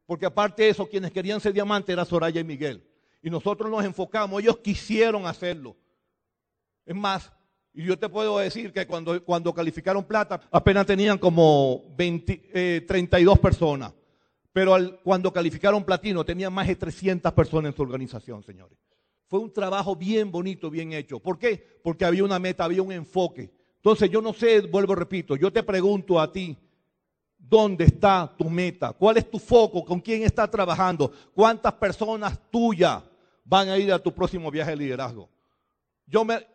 Porque 0.06 0.26
aparte 0.26 0.62
de 0.62 0.68
eso, 0.68 0.86
quienes 0.86 1.10
querían 1.10 1.40
ser 1.40 1.52
diamantes 1.52 1.92
era 1.92 2.04
Soraya 2.04 2.40
y 2.40 2.44
Miguel. 2.44 2.84
Y 3.22 3.30
nosotros 3.30 3.68
nos 3.68 3.84
enfocamos, 3.84 4.40
ellos 4.40 4.58
quisieron 4.58 5.26
hacerlo. 5.26 5.76
Es 6.84 6.94
más, 6.94 7.32
y 7.74 7.84
yo 7.84 7.98
te 7.98 8.08
puedo 8.08 8.38
decir 8.38 8.72
que 8.72 8.86
cuando, 8.86 9.22
cuando 9.24 9.52
calificaron 9.54 10.04
plata, 10.04 10.40
apenas 10.50 10.84
tenían 10.86 11.18
como 11.18 11.84
20, 11.96 12.82
32 12.86 13.36
eh, 13.36 13.40
personas. 13.40 13.92
Pero 14.52 14.76
cuando 15.02 15.32
calificaron 15.32 15.82
platino, 15.82 16.24
tenían 16.24 16.52
más 16.52 16.68
de 16.68 16.76
300 16.76 17.32
personas 17.32 17.70
en 17.70 17.76
su 17.76 17.82
organización, 17.82 18.42
señores. 18.42 18.76
Fue 19.26 19.40
un 19.40 19.50
trabajo 19.50 19.96
bien 19.96 20.30
bonito, 20.30 20.68
bien 20.68 20.92
hecho. 20.92 21.18
¿Por 21.18 21.38
qué? 21.38 21.80
Porque 21.82 22.04
había 22.04 22.22
una 22.22 22.38
meta, 22.38 22.64
había 22.64 22.82
un 22.82 22.92
enfoque. 22.92 23.50
Entonces 23.76 24.10
yo 24.10 24.20
no 24.20 24.34
sé, 24.34 24.60
vuelvo, 24.60 24.94
repito, 24.94 25.36
yo 25.36 25.50
te 25.50 25.62
pregunto 25.62 26.20
a 26.20 26.30
ti, 26.30 26.56
¿dónde 27.38 27.84
está 27.84 28.30
tu 28.36 28.50
meta? 28.50 28.92
¿Cuál 28.92 29.16
es 29.16 29.30
tu 29.30 29.38
foco? 29.38 29.82
¿Con 29.82 30.00
quién 30.00 30.22
estás 30.22 30.50
trabajando? 30.50 31.10
¿Cuántas 31.34 31.72
personas 31.72 32.38
tuyas 32.50 33.02
van 33.42 33.70
a 33.70 33.78
ir 33.78 33.90
a 33.90 33.98
tu 33.98 34.12
próximo 34.12 34.50
viaje 34.50 34.72
de 34.72 34.76
liderazgo? 34.76 35.30
Yo 36.06 36.26
me, 36.26 36.46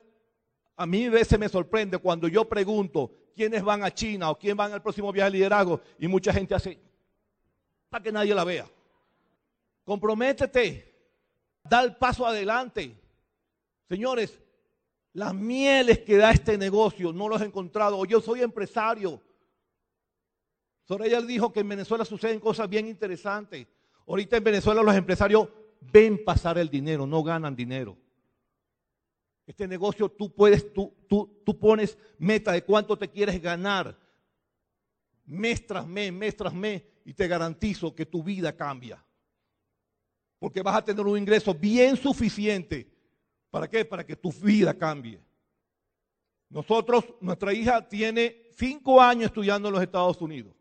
a 0.78 0.86
mí 0.86 1.06
a 1.06 1.10
veces 1.10 1.40
me 1.40 1.50
sorprende 1.50 1.98
cuando 1.98 2.28
yo 2.28 2.48
pregunto 2.48 3.12
quiénes 3.36 3.64
van 3.64 3.84
a 3.84 3.92
China 3.92 4.30
o 4.30 4.38
quién 4.38 4.56
van 4.56 4.72
al 4.72 4.82
próximo 4.82 5.12
viaje 5.12 5.32
de 5.32 5.38
liderazgo 5.38 5.82
y 5.98 6.08
mucha 6.08 6.32
gente 6.32 6.54
hace 6.54 6.80
para 7.90 8.04
que 8.04 8.12
nadie 8.12 8.36
la 8.36 8.44
vea. 8.44 8.70
Comprométete, 9.84 10.94
da 11.64 11.82
el 11.82 11.96
paso 11.96 12.28
adelante. 12.28 12.96
Señores, 13.90 14.40
las 15.14 15.34
mieles 15.34 16.00
que 16.00 16.16
da 16.16 16.30
este 16.30 16.60
negocio 16.60 17.12
no 17.12 17.28
los 17.28 17.42
he 17.42 17.46
encontrado. 17.46 18.06
Yo 18.06 18.22
soy 18.22 18.44
empresario. 18.44 19.20
Soraya 20.84 21.22
dijo 21.22 21.52
que 21.52 21.62
en 21.62 21.70
Venezuela 21.70 22.06
suceden 22.06 22.40
cosas 22.40 22.70
bien 22.70 22.88
interesantes. 22.88 23.66
Ahorita 24.06 24.38
en 24.38 24.44
Venezuela 24.44 24.84
los 24.84 24.96
empresarios 24.96 25.50
ven 25.82 26.24
pasar 26.24 26.60
el 26.60 26.70
dinero, 26.70 27.08
no 27.08 27.24
ganan 27.24 27.56
dinero. 27.56 27.98
Este 29.48 29.66
negocio 29.66 30.10
tú 30.10 30.30
puedes, 30.30 30.74
tú, 30.74 30.94
tú, 31.08 31.42
tú 31.46 31.58
pones 31.58 31.98
meta 32.20 32.52
de 32.52 32.66
cuánto 32.66 32.98
te 32.98 33.10
quieres 33.10 33.42
ganar. 33.42 33.98
Mes 35.26 35.66
tras 35.66 35.88
mes, 35.88 36.12
mes 36.12 36.36
tras 36.36 36.54
mes, 36.54 36.84
y 37.06 37.14
te 37.14 37.28
garantizo 37.30 37.96
que 37.96 38.06
tu 38.06 38.22
vida 38.22 38.54
cambia. 38.54 39.02
Porque 40.38 40.62
vas 40.62 40.76
a 40.76 40.84
tener 40.84 41.06
un 41.06 41.18
ingreso 41.18 41.54
bien 41.54 41.96
suficiente. 41.96 42.92
¿Para 43.50 43.70
qué? 43.70 43.86
Para 43.86 44.06
que 44.06 44.18
tu 44.18 44.34
vida 44.34 44.74
cambie. 44.74 45.22
Nosotros, 46.50 47.06
nuestra 47.22 47.54
hija 47.54 47.88
tiene 47.88 48.50
cinco 48.58 49.02
años 49.02 49.28
estudiando 49.28 49.70
en 49.70 49.76
los 49.76 49.84
Estados 49.84 50.22
Unidos. 50.22 50.54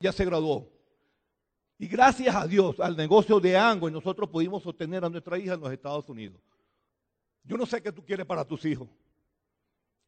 Ya 0.00 0.12
se 0.12 0.24
graduó. 0.24 0.66
Y 1.78 1.88
gracias 1.88 2.34
a 2.34 2.46
Dios, 2.46 2.80
al 2.80 2.96
negocio 2.96 3.38
de 3.38 3.54
Ango, 3.54 3.90
nosotros 3.90 4.30
pudimos 4.30 4.62
sostener 4.62 5.04
a 5.04 5.10
nuestra 5.10 5.38
hija 5.38 5.54
en 5.54 5.60
los 5.60 5.70
Estados 5.70 6.08
Unidos. 6.08 6.40
Yo 7.46 7.56
no 7.56 7.64
sé 7.64 7.80
qué 7.82 7.92
tú 7.92 8.04
quieres 8.04 8.26
para 8.26 8.44
tus 8.44 8.64
hijos. 8.64 8.88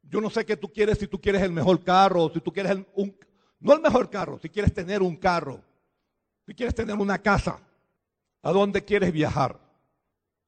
Yo 0.03 0.21
no 0.21 0.31
sé 0.31 0.45
qué 0.45 0.57
tú 0.57 0.73
quieres 0.73 0.99
si 0.99 1.07
tú 1.07 1.21
quieres 1.21 1.43
el 1.43 1.53
mejor 1.53 1.83
carro, 1.83 2.31
si 2.33 2.41
tú 2.41 2.53
quieres 2.53 2.77
un, 2.95 3.17
no 3.61 3.73
el 3.75 3.81
mejor 3.81 4.11
carro, 4.11 4.39
si 4.39 4.49
quieres 4.49 4.73
tener 4.73 5.03
un 5.03 5.17
carro, 5.17 5.63
si 6.47 6.55
quieres 6.55 6.75
tener 6.75 6.97
una 6.97 7.19
casa, 7.19 7.61
¿a 8.43 8.53
dónde 8.53 8.85
quieres 8.85 9.13
viajar? 9.13 9.61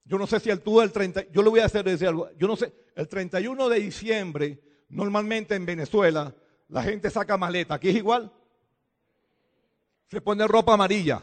Yo 0.05 0.19
no 0.19 0.27
sé 0.27 0.41
si 0.41 0.51
el 0.51 0.61
tú 0.61 0.81
el 0.81 0.93
30, 0.93 1.31
yo 1.31 1.43
le 1.43 1.51
voy 1.51 1.61
a 1.61 1.67
hacer 1.67 1.85
decir 1.85 2.09
algo, 2.09 2.31
yo 2.37 2.49
no 2.49 2.57
sé, 2.57 2.73
el 2.97 3.07
31 3.07 3.69
de 3.69 3.81
diciembre, 3.81 4.61
normalmente 4.89 5.55
en 5.55 5.67
Venezuela, 5.67 6.35
la 6.69 6.83
gente 6.83 7.11
saca 7.11 7.37
maleta, 7.37 7.75
aquí 7.75 7.91
es 7.91 7.97
igual. 7.97 8.33
Se 10.09 10.21
pone 10.21 10.47
ropa 10.47 10.75
amarilla. 10.75 11.23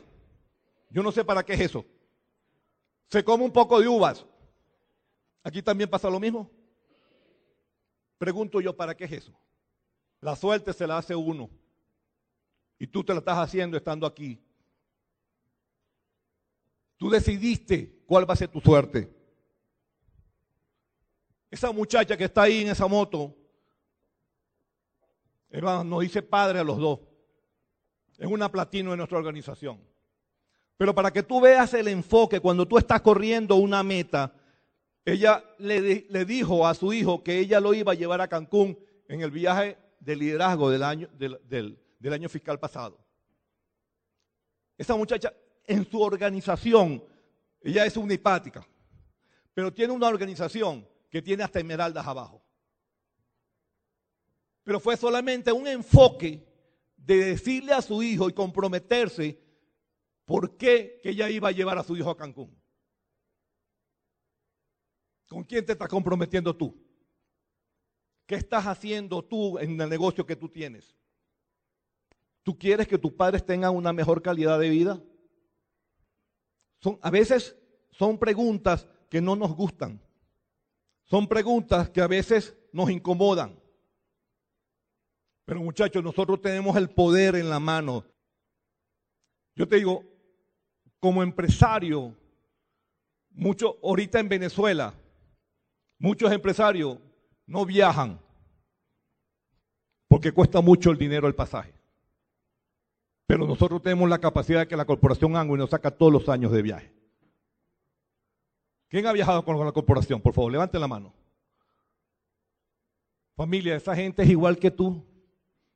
Yo 0.90 1.04
no 1.04 1.12
sé 1.12 1.26
para 1.26 1.44
qué 1.44 1.54
es 1.54 1.62
eso. 1.62 1.86
Se 3.10 3.24
come 3.24 3.44
un 3.44 3.52
poco 3.52 3.82
de 3.82 3.88
uvas. 3.88 4.26
¿Aquí 5.48 5.62
también 5.62 5.90
pasa 5.90 6.10
lo 6.10 6.20
mismo? 6.20 6.52
Pregunto 8.18 8.60
yo, 8.60 8.76
¿para 8.76 8.98
qué 8.98 9.06
es 9.06 9.14
eso? 9.14 9.32
La 10.20 10.36
suerte 10.36 10.74
se 10.74 10.86
la 10.86 10.98
hace 10.98 11.16
uno. 11.16 11.50
Y 12.78 12.86
tú 12.86 13.02
te 13.02 13.14
la 13.14 13.20
estás 13.20 13.38
haciendo 13.38 13.78
estando 13.78 14.06
aquí. 14.06 14.44
Tú 16.98 17.10
decidiste 17.10 18.04
cuál 18.06 18.30
va 18.30 18.34
a 18.34 18.36
ser 18.36 18.50
tu 18.50 18.60
suerte. 18.60 19.10
Esa 21.50 21.72
muchacha 21.72 22.18
que 22.18 22.26
está 22.26 22.42
ahí 22.42 22.64
en 22.64 22.68
esa 22.68 22.86
moto, 22.86 23.34
hermano, 25.50 25.86
nos 25.86 26.02
dice 26.02 26.22
padre 26.22 26.60
a 26.60 26.66
los 26.66 26.78
dos. 26.78 27.00
Es 28.18 28.28
una 28.28 28.52
platino 28.52 28.92
de 28.92 28.98
nuestra 28.98 29.18
organización. 29.18 29.80
Pero 30.76 30.94
para 30.94 31.10
que 31.10 31.24
tú 31.24 31.40
veas 31.40 31.74
el 31.74 31.88
enfoque, 31.88 32.42
cuando 32.42 32.68
tú 32.68 32.78
estás 32.78 33.00
corriendo 33.00 33.56
una 33.56 33.82
meta, 33.82 34.34
ella 35.08 35.42
le, 35.58 36.26
dijo 36.26 36.68
a 36.68 36.74
su 36.74 36.92
hijo 36.92 37.24
que 37.24 37.40
ella 37.40 37.62
lo 37.62 37.74
iba 37.74 37.94
a 37.94 37.96
llevar 37.96 38.20
a 38.20 38.28
Cancún 38.28 38.78
en 39.08 39.22
el 39.22 39.32
viaje 39.32 39.78
de 40.02 40.18
liderazgo 40.18 40.70
del 40.70 40.84
año, 40.84 42.28
fiscal 42.28 42.60
pasado. 42.60 43.00
Esa 44.78 44.98
muchacha 44.98 45.34
en 45.66 45.90
su 45.90 46.02
organización, 46.02 47.02
ella 47.62 47.86
es 47.86 47.96
una 47.96 48.16
hipática, 48.16 48.68
pero 49.54 49.72
tiene 49.74 49.94
una 49.94 50.10
organización 50.10 50.86
que 51.10 51.22
tiene 51.22 51.42
hasta 51.42 51.60
esmeraldas 51.60 52.06
abajo. 52.06 52.44
Pero 54.66 54.82
fue 54.82 54.98
solamente 54.98 55.54
un 55.54 55.70
enfoque 55.70 56.46
de 56.98 57.16
decirle 57.28 57.72
a 57.72 57.82
su 57.82 58.04
hijo 58.04 58.28
y 58.28 58.34
comprometerse 58.34 59.40
por 60.26 60.58
qué 60.58 61.00
que 61.02 61.12
ella 61.12 61.30
iba 61.30 61.48
a 61.48 61.54
llevar 61.54 61.78
a 61.78 61.84
su 61.86 61.96
hijo 61.96 62.10
a 62.10 62.18
Cancún. 62.18 62.57
¿Con 65.28 65.44
quién 65.44 65.66
te 65.66 65.74
estás 65.74 65.90
comprometiendo 65.90 66.56
tú? 66.56 66.76
¿Qué 68.26 68.36
estás 68.36 68.66
haciendo 68.66 69.24
tú 69.24 69.58
en 69.60 69.80
el 69.80 69.90
negocio 69.90 70.26
que 70.26 70.36
tú 70.36 70.50
tienes? 70.50 70.96
¿Tú 72.44 72.58
quieres 72.58 72.88
que 72.88 72.98
tus 72.98 73.12
padres 73.12 73.46
tengan 73.46 73.76
una 73.76 73.92
mejor 73.92 74.22
calidad 74.22 74.60
de 74.60 74.70
vida? 74.70 75.02
Son, 76.80 76.98
a 77.02 77.10
veces 77.10 77.58
son 77.92 78.18
preguntas 78.18 78.88
que 79.10 79.22
no 79.22 79.36
nos 79.36 79.56
gustan. 79.56 80.02
Son 81.04 81.28
preguntas 81.28 81.90
que 81.90 82.02
a 82.02 82.08
veces 82.08 82.58
nos 82.72 82.90
incomodan. 82.90 83.58
Pero 85.46 85.62
muchachos, 85.62 86.04
nosotros 86.04 86.42
tenemos 86.42 86.76
el 86.76 86.90
poder 86.90 87.36
en 87.36 87.50
la 87.50 87.60
mano. 87.60 88.06
Yo 89.56 89.68
te 89.68 89.78
digo, 89.78 90.04
como 91.00 91.24
empresario, 91.24 92.14
mucho 93.30 93.78
ahorita 93.82 94.20
en 94.20 94.30
Venezuela, 94.30 94.94
Muchos 96.00 96.32
empresarios 96.32 97.00
no 97.46 97.66
viajan 97.66 98.20
porque 100.08 100.32
cuesta 100.32 100.62
mucho 100.62 100.92
el 100.92 100.98
dinero 100.98 101.28
el 101.28 101.36
pasaje. 101.36 101.74
Pero 103.26 103.46
nosotros 103.46 103.82
tenemos 103.82 104.08
la 104.08 104.20
capacidad 104.20 104.62
de 104.62 104.68
que 104.68 104.78
la 104.78 104.86
corporación 104.86 105.36
Angui 105.36 105.58
nos 105.58 105.72
saca 105.72 105.92
todos 105.92 106.14
los 106.14 106.30
años 106.30 106.52
de 106.52 106.62
viaje. 106.62 106.94
¿Quién 108.90 109.06
ha 109.06 109.12
viajado 109.12 109.44
con 109.44 109.60
la 109.60 109.72
corporación? 109.72 110.22
Por 110.22 110.34
favor, 110.34 110.52
levante 110.52 110.80
la 110.80 110.88
mano. 110.88 111.14
Familia, 113.36 113.76
esa 113.76 113.96
gente 113.96 114.24
es 114.24 114.30
igual 114.30 114.58
que 114.58 114.72
tú. 114.72 115.04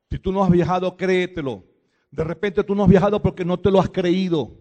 Si 0.10 0.18
tú 0.18 0.32
no 0.32 0.44
has 0.44 0.50
viajado, 0.50 0.96
créetelo. 0.96 1.66
De 2.10 2.24
repente 2.24 2.63
tú 2.63 2.74
no 2.74 2.84
has 2.84 2.90
viajado 2.90 3.22
porque 3.22 3.44
no 3.44 3.60
te 3.60 3.70
lo 3.70 3.82
has 3.82 3.90
creído. 3.90 4.58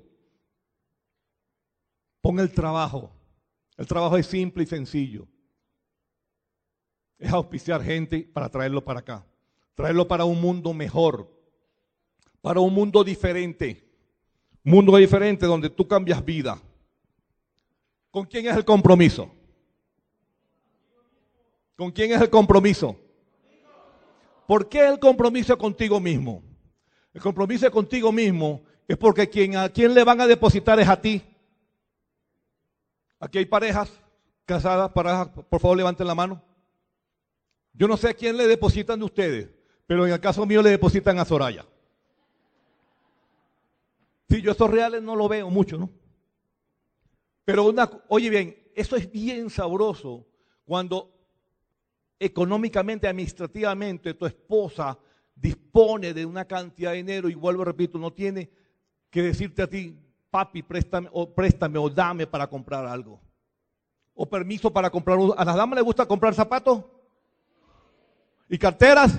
Pon 2.21 2.41
el 2.41 2.51
trabajo. 2.51 3.13
El 3.77 3.87
trabajo 3.87 4.17
es 4.17 4.27
simple 4.27 4.65
y 4.65 4.67
sencillo 4.67 5.29
es 7.21 7.31
auspiciar 7.31 7.83
gente 7.83 8.29
para 8.33 8.49
traerlo 8.49 8.83
para 8.83 9.01
acá. 9.01 9.27
Traerlo 9.75 10.09
para 10.09 10.25
un 10.25 10.41
mundo 10.41 10.73
mejor, 10.73 11.31
para 12.41 12.61
un 12.61 12.73
mundo 12.73 13.05
diferente. 13.05 13.87
Un 14.65 14.73
mundo 14.73 14.97
diferente 14.97 15.47
donde 15.47 15.71
tú 15.71 15.87
cambias 15.87 16.25
vida. 16.25 16.61
¿Con 18.11 18.27
quién 18.27 18.47
es 18.47 18.57
el 18.57 18.65
compromiso? 18.65 19.31
¿Con 21.77 21.93
quién 21.93 22.13
es 22.13 22.21
el 22.21 22.31
compromiso? 22.31 22.97
¿Por 24.47 24.69
qué 24.69 24.89
el 24.89 24.99
compromiso 24.99 25.57
contigo 25.57 26.01
mismo? 26.01 26.43
El 27.15 27.21
compromiso 27.21 27.71
contigo 27.71 28.11
mismo 28.11 28.63
es 28.89 28.97
porque 28.97 29.29
quien, 29.29 29.57
a 29.57 29.69
quien 29.69 29.95
le 29.95 30.05
van 30.05 30.21
a 30.21 30.27
depositar 30.27 30.81
es 30.81 30.89
a 30.89 31.01
ti. 31.01 31.23
Aquí 33.21 33.39
hay 33.39 33.47
parejas 33.47 33.93
casadas, 34.45 34.91
parejas, 34.91 35.29
por 35.29 35.61
favor 35.61 35.77
levanten 35.77 36.07
la 36.07 36.15
mano. 36.15 36.50
Yo 37.73 37.89
no 37.89 37.97
sé 37.97 38.11
a 38.11 38.15
quién 38.15 38.37
le 38.37 38.47
depositan 38.47 38.99
de 38.99 39.05
ustedes, 39.05 39.51
pero 39.87 40.07
en 40.07 40.13
el 40.13 40.21
caso 40.21 40.45
mío 40.47 40.63
le 40.63 40.71
depositan 40.71 41.19
a 41.19 41.25
Soraya. 41.25 41.67
Sí, 44.29 44.43
yo 44.43 44.53
esos 44.53 44.71
reales 44.71 45.03
no 45.03 45.17
lo 45.17 45.29
veo 45.29 45.51
mucho, 45.51 45.77
¿no? 45.77 45.91
Pero 47.45 47.65
una, 47.65 47.91
oye 48.09 48.31
bien, 48.31 48.57
eso 48.75 48.97
es 48.97 49.11
bien 49.11 49.51
sabroso 49.51 50.27
cuando 50.65 51.13
económicamente, 52.19 53.09
administrativamente, 53.09 54.15
tu 54.15 54.27
esposa 54.27 54.99
dispone 55.35 56.13
de 56.13 56.27
una 56.27 56.45
cantidad 56.45 56.93
de 56.93 56.99
dinero 56.99 57.29
y 57.29 57.35
vuelvo, 57.35 57.65
repito, 57.65 57.99
no 57.99 58.13
tiene 58.13 58.51
que 59.11 59.23
decirte 59.23 59.63
a 59.63 59.67
ti, 59.67 59.99
papi, 60.31 60.63
préstame 60.63 61.09
o, 61.13 61.35
préstame 61.35 61.79
o 61.79 61.89
dame 61.89 62.27
para 62.27 62.47
comprar 62.47 62.87
algo. 62.87 63.21
O 64.15 64.29
permiso 64.29 64.73
para 64.73 64.91
comprar. 64.91 65.19
¿A 65.37 65.45
las 65.45 65.57
damas 65.57 65.77
les 65.77 65.85
gusta 65.85 66.07
comprar 66.07 66.35
zapatos? 66.35 66.85
¿Y 68.53 68.59
carteras? 68.59 69.17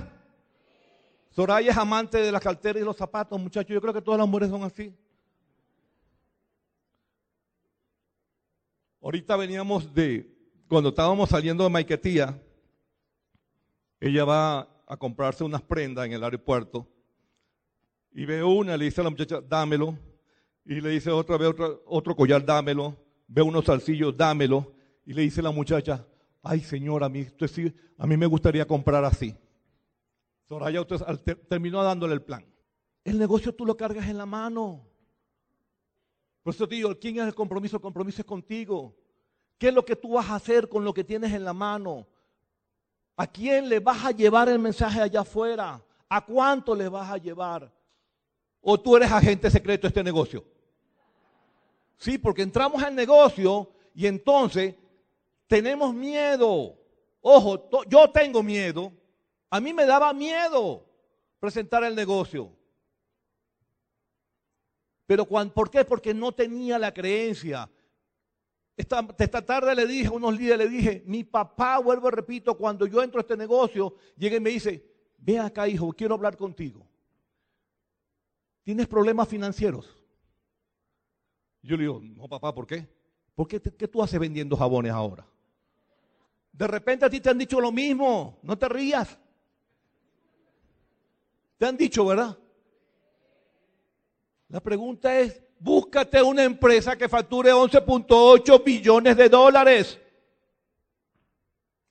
Soraya 1.30 1.72
es 1.72 1.78
amante 1.78 2.18
de 2.18 2.34
las 2.34 2.42
carteras 2.42 2.82
y 2.82 2.86
los 2.86 2.98
zapatos, 2.98 3.40
muchachos. 3.40 3.74
Yo 3.74 3.80
creo 3.80 3.94
que 3.94 4.02
todas 4.02 4.20
las 4.20 4.28
mujeres 4.28 4.50
son 4.50 4.62
así. 4.64 4.94
Ahorita 9.02 9.38
veníamos 9.38 9.94
de, 9.94 10.30
cuando 10.68 10.90
estábamos 10.90 11.30
saliendo 11.30 11.64
de 11.64 11.70
Maiquetía, 11.70 12.38
ella 14.02 14.26
va 14.26 14.68
a 14.86 14.98
comprarse 14.98 15.46
unas 15.46 15.62
prendas 15.62 16.06
en 16.06 16.12
el 16.12 16.24
aeropuerto 16.26 16.86
y 18.12 18.26
ve 18.26 18.44
una, 18.44 18.76
le 18.76 18.86
dice 18.86 19.00
a 19.00 19.06
la 19.06 19.12
muchacha, 19.12 19.40
dámelo. 19.40 19.98
Y 20.66 20.82
le 20.82 20.90
dice 20.90 21.10
otra 21.10 21.38
vez 21.38 21.48
otro, 21.48 21.82
otro 21.86 22.16
collar, 22.18 22.46
dámelo. 22.46 22.98
Ve 23.28 23.42
unos 23.42 23.64
salsillos, 23.64 24.16
dámelo. 24.18 24.74
Y 25.06 25.14
le 25.14 25.22
dice 25.22 25.42
la 25.42 25.52
muchacha, 25.52 26.06
ay 26.44 26.62
señora, 26.62 27.08
a 27.08 27.10
mí, 27.10 27.28
a 27.98 28.08
mí 28.08 28.18
me 28.18 28.26
gustaría 28.26 28.66
comprar 28.68 29.04
así. 29.06 29.36
Soraya 30.48 30.82
usted, 30.82 31.38
terminó 31.48 31.84
dándole 31.84 32.14
el 32.14 32.22
plan. 32.22 32.46
El 33.04 33.18
negocio 33.18 33.54
tú 33.54 33.66
lo 33.66 33.78
cargas 33.78 34.08
en 34.10 34.18
la 34.18 34.26
mano. 34.26 34.86
Por 36.44 36.54
eso 36.54 36.68
te 36.68 36.76
digo, 36.76 36.98
¿quién 37.00 37.20
es 37.20 37.28
el 37.28 37.36
compromiso? 37.36 37.78
El 37.78 37.82
compromiso 37.82 38.22
es 38.22 38.26
contigo. 38.26 38.96
¿Qué 39.58 39.70
es 39.70 39.74
lo 39.74 39.86
que 39.86 39.96
tú 39.96 40.14
vas 40.14 40.30
a 40.30 40.36
hacer 40.36 40.68
con 40.68 40.84
lo 40.84 40.94
que 40.94 41.04
tienes 41.04 41.32
en 41.34 41.46
la 41.46 41.54
mano? 41.54 42.08
¿A 43.16 43.28
quién 43.28 43.70
le 43.70 43.80
vas 43.80 44.04
a 44.04 44.12
llevar 44.12 44.50
el 44.50 44.60
mensaje 44.60 45.00
allá 45.00 45.22
afuera? 45.22 45.84
¿A 46.10 46.26
cuánto 46.26 46.76
le 46.76 46.90
vas 46.90 47.10
a 47.12 47.18
llevar? 47.18 47.72
¿O 48.60 48.80
tú 48.80 48.98
eres 48.98 49.12
agente 49.12 49.50
secreto 49.50 49.84
de 49.84 49.88
este 49.90 50.04
negocio? 50.04 50.44
Sí, 51.98 52.18
porque 52.18 52.42
entramos 52.42 52.82
al 52.82 52.96
negocio 52.96 53.72
y 53.94 54.08
entonces 54.08 54.76
tenemos 55.52 55.94
miedo. 55.94 56.80
Ojo, 57.20 57.70
yo 57.90 58.10
tengo 58.10 58.42
miedo. 58.42 58.94
A 59.50 59.60
mí 59.60 59.74
me 59.74 59.86
daba 59.86 60.14
miedo 60.14 60.86
presentar 61.42 61.84
el 61.84 61.94
negocio. 61.94 62.56
Pero 65.06 65.28
¿por 65.28 65.70
qué? 65.70 65.84
Porque 65.84 66.14
no 66.14 66.32
tenía 66.32 66.80
la 66.80 66.94
creencia. 66.94 67.70
Esta, 68.78 69.46
tarde 69.46 69.76
le 69.76 69.86
dije 69.86 70.08
a 70.08 70.12
unos 70.12 70.38
líderes, 70.40 70.58
le 70.58 70.70
dije, 70.70 71.04
mi 71.06 71.26
papá, 71.26 71.80
vuelvo 71.80 72.08
y 72.08 72.12
repito, 72.12 72.56
cuando 72.56 72.86
yo 72.86 73.04
entro 73.04 73.20
a 73.20 73.24
este 73.24 73.36
negocio, 73.36 73.94
llega 74.16 74.38
y 74.38 74.40
me 74.40 74.52
dice, 74.52 74.90
ve 75.18 75.38
acá 75.38 75.68
hijo, 75.68 75.92
quiero 75.92 76.16
hablar 76.16 76.38
contigo. 76.38 76.88
¿Tienes 78.64 78.88
problemas 78.88 79.28
financieros? 79.28 80.02
Yo 81.62 81.76
le 81.76 81.84
digo, 81.84 82.00
no 82.02 82.30
papá, 82.30 82.56
¿por 82.56 82.66
qué? 82.66 82.88
¿Por 83.36 83.50
qué, 83.50 83.60
qué 83.60 83.90
tú 83.90 84.02
haces 84.02 84.18
vendiendo 84.18 84.56
jabones 84.56 84.94
ahora? 84.94 85.28
De 86.52 86.68
repente 86.68 87.06
a 87.06 87.10
ti 87.10 87.22
te 87.22 87.30
han 87.30 87.38
dicho 87.38 87.60
lo 87.60 87.72
mismo, 87.72 88.40
no 88.44 88.58
te 88.58 88.68
rías. 88.68 89.18
Te 91.58 91.66
han 91.66 91.78
dicho, 91.78 92.06
¿verdad? 92.06 92.38
La 94.50 94.60
pregunta 94.60 95.18
es, 95.18 95.42
búscate 95.60 96.22
una 96.22 96.44
empresa 96.44 96.98
que 96.98 97.08
facture 97.08 97.54
11.8 97.54 98.64
billones 98.64 99.16
de 99.16 99.30
dólares. 99.30 100.00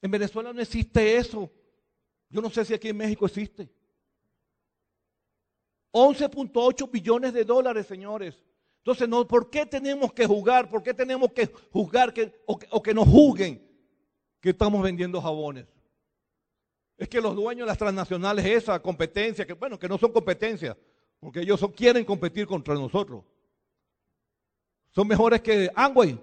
En 0.02 0.10
Venezuela 0.10 0.52
no 0.52 0.60
existe 0.60 1.16
eso. 1.16 1.50
Yo 2.28 2.40
no 2.40 2.50
sé 2.50 2.64
si 2.64 2.74
aquí 2.74 2.88
en 2.88 2.96
México 2.96 3.26
existe. 3.26 3.68
11.8 5.92 6.90
billones 6.90 7.32
de 7.32 7.44
dólares, 7.44 7.86
señores. 7.86 8.42
Entonces, 8.78 9.08
no, 9.08 9.26
¿por 9.26 9.50
qué 9.50 9.66
tenemos 9.66 10.12
que 10.12 10.26
jugar? 10.26 10.68
¿Por 10.68 10.82
qué 10.82 10.94
tenemos 10.94 11.32
que 11.32 11.46
juzgar 11.46 12.12
que, 12.12 12.42
o, 12.46 12.58
o 12.70 12.82
que 12.82 12.94
nos 12.94 13.08
juzguen 13.08 13.69
que 14.40 14.50
estamos 14.50 14.82
vendiendo 14.82 15.20
jabones? 15.20 15.66
Es 16.96 17.08
que 17.08 17.20
los 17.20 17.34
dueños 17.34 17.64
de 17.64 17.70
las 17.70 17.78
transnacionales, 17.78 18.44
esa 18.44 18.80
competencia, 18.80 19.46
que 19.46 19.54
bueno, 19.54 19.78
que 19.78 19.88
no 19.88 19.96
son 19.96 20.12
competencias, 20.12 20.76
porque 21.18 21.40
ellos 21.40 21.60
quieren 21.74 22.04
competir 22.04 22.46
contra 22.46 22.74
nosotros. 22.74 23.24
¿Son 24.90 25.06
mejores 25.06 25.40
que 25.40 25.70
Amway? 25.74 26.18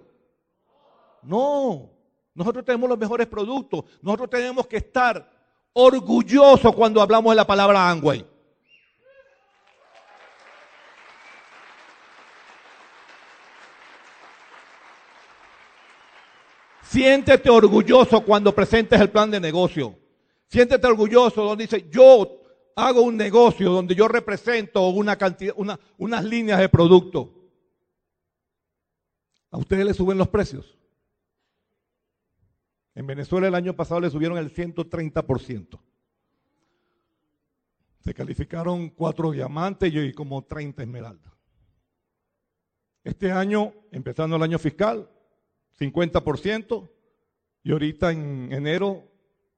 No. 1.24 1.90
Nosotros 2.34 2.66
tenemos 2.66 2.90
los 2.90 2.98
mejores 2.98 3.28
productos. 3.28 3.86
Nosotros 4.02 4.30
tenemos 4.30 4.68
que 4.68 4.78
estar 4.78 5.32
orgullosos 5.74 6.76
cuando 6.76 7.02
hablamos 7.02 7.32
de 7.32 7.36
la 7.38 7.48
palabra 7.48 7.90
Amway. 7.90 8.26
Siéntete 16.98 17.48
orgulloso 17.52 18.26
cuando 18.26 18.56
presentes 18.56 19.00
el 19.00 19.12
plan 19.12 19.30
de 19.30 19.40
negocio. 19.40 20.00
Siéntete 20.48 20.88
orgulloso 20.88 21.44
donde 21.44 21.66
dice, 21.66 21.88
yo 21.92 22.42
hago 22.76 23.04
un 23.04 23.16
negocio 23.16 23.70
donde 23.70 23.94
yo 23.94 24.08
represento 24.08 24.90
una 24.90 25.16
cantidad, 25.16 25.54
unas 26.00 26.26
líneas 26.26 26.60
de 26.60 26.70
producto. 26.70 27.52
¿A 29.52 29.60
ustedes 29.60 29.86
les 29.86 29.96
suben 29.96 30.18
los 30.18 30.28
precios? 30.30 30.76
En 32.96 33.06
Venezuela 33.06 33.48
el 33.48 33.54
año 33.54 33.76
pasado 33.76 34.02
le 34.02 34.10
subieron 34.10 34.40
el 34.40 34.52
130%. 34.52 35.80
Se 38.00 38.14
calificaron 38.16 38.90
cuatro 38.90 39.30
diamantes 39.30 39.94
y 39.94 40.14
como 40.14 40.46
30 40.46 40.82
esmeraldas. 40.82 41.32
Este 43.04 43.32
año, 43.32 43.72
empezando 43.92 44.36
el 44.36 44.42
año 44.42 44.58
fiscal, 44.58 45.08
50% 45.80 46.90
y 47.64 47.72
ahorita 47.72 48.12
en 48.12 48.52
enero 48.52 49.12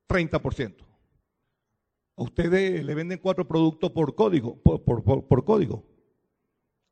30%. 0.07 0.75
A 2.17 2.23
ustedes 2.23 2.83
le 2.83 2.95
venden 2.95 3.19
cuatro 3.19 3.47
productos 3.47 3.91
por 3.91 4.13
código, 4.15 4.57
por, 4.57 5.45
código. 5.45 5.85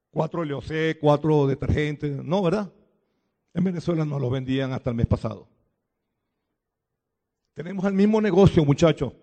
Cuatro 0.09 0.45
LOC, 0.45 0.99
cuatro 1.01 1.47
detergentes, 1.47 2.23
no, 2.23 2.41
¿verdad? 2.41 2.71
En 3.53 3.63
Venezuela 3.63 4.05
no 4.05 4.19
lo 4.19 4.29
vendían 4.29 4.71
hasta 4.71 4.91
el 4.91 4.95
mes 4.95 5.07
pasado. 5.07 5.49
Tenemos 7.53 7.83
el 7.85 7.93
mismo 7.93 8.21
negocio, 8.21 8.63
muchachos. 8.63 9.13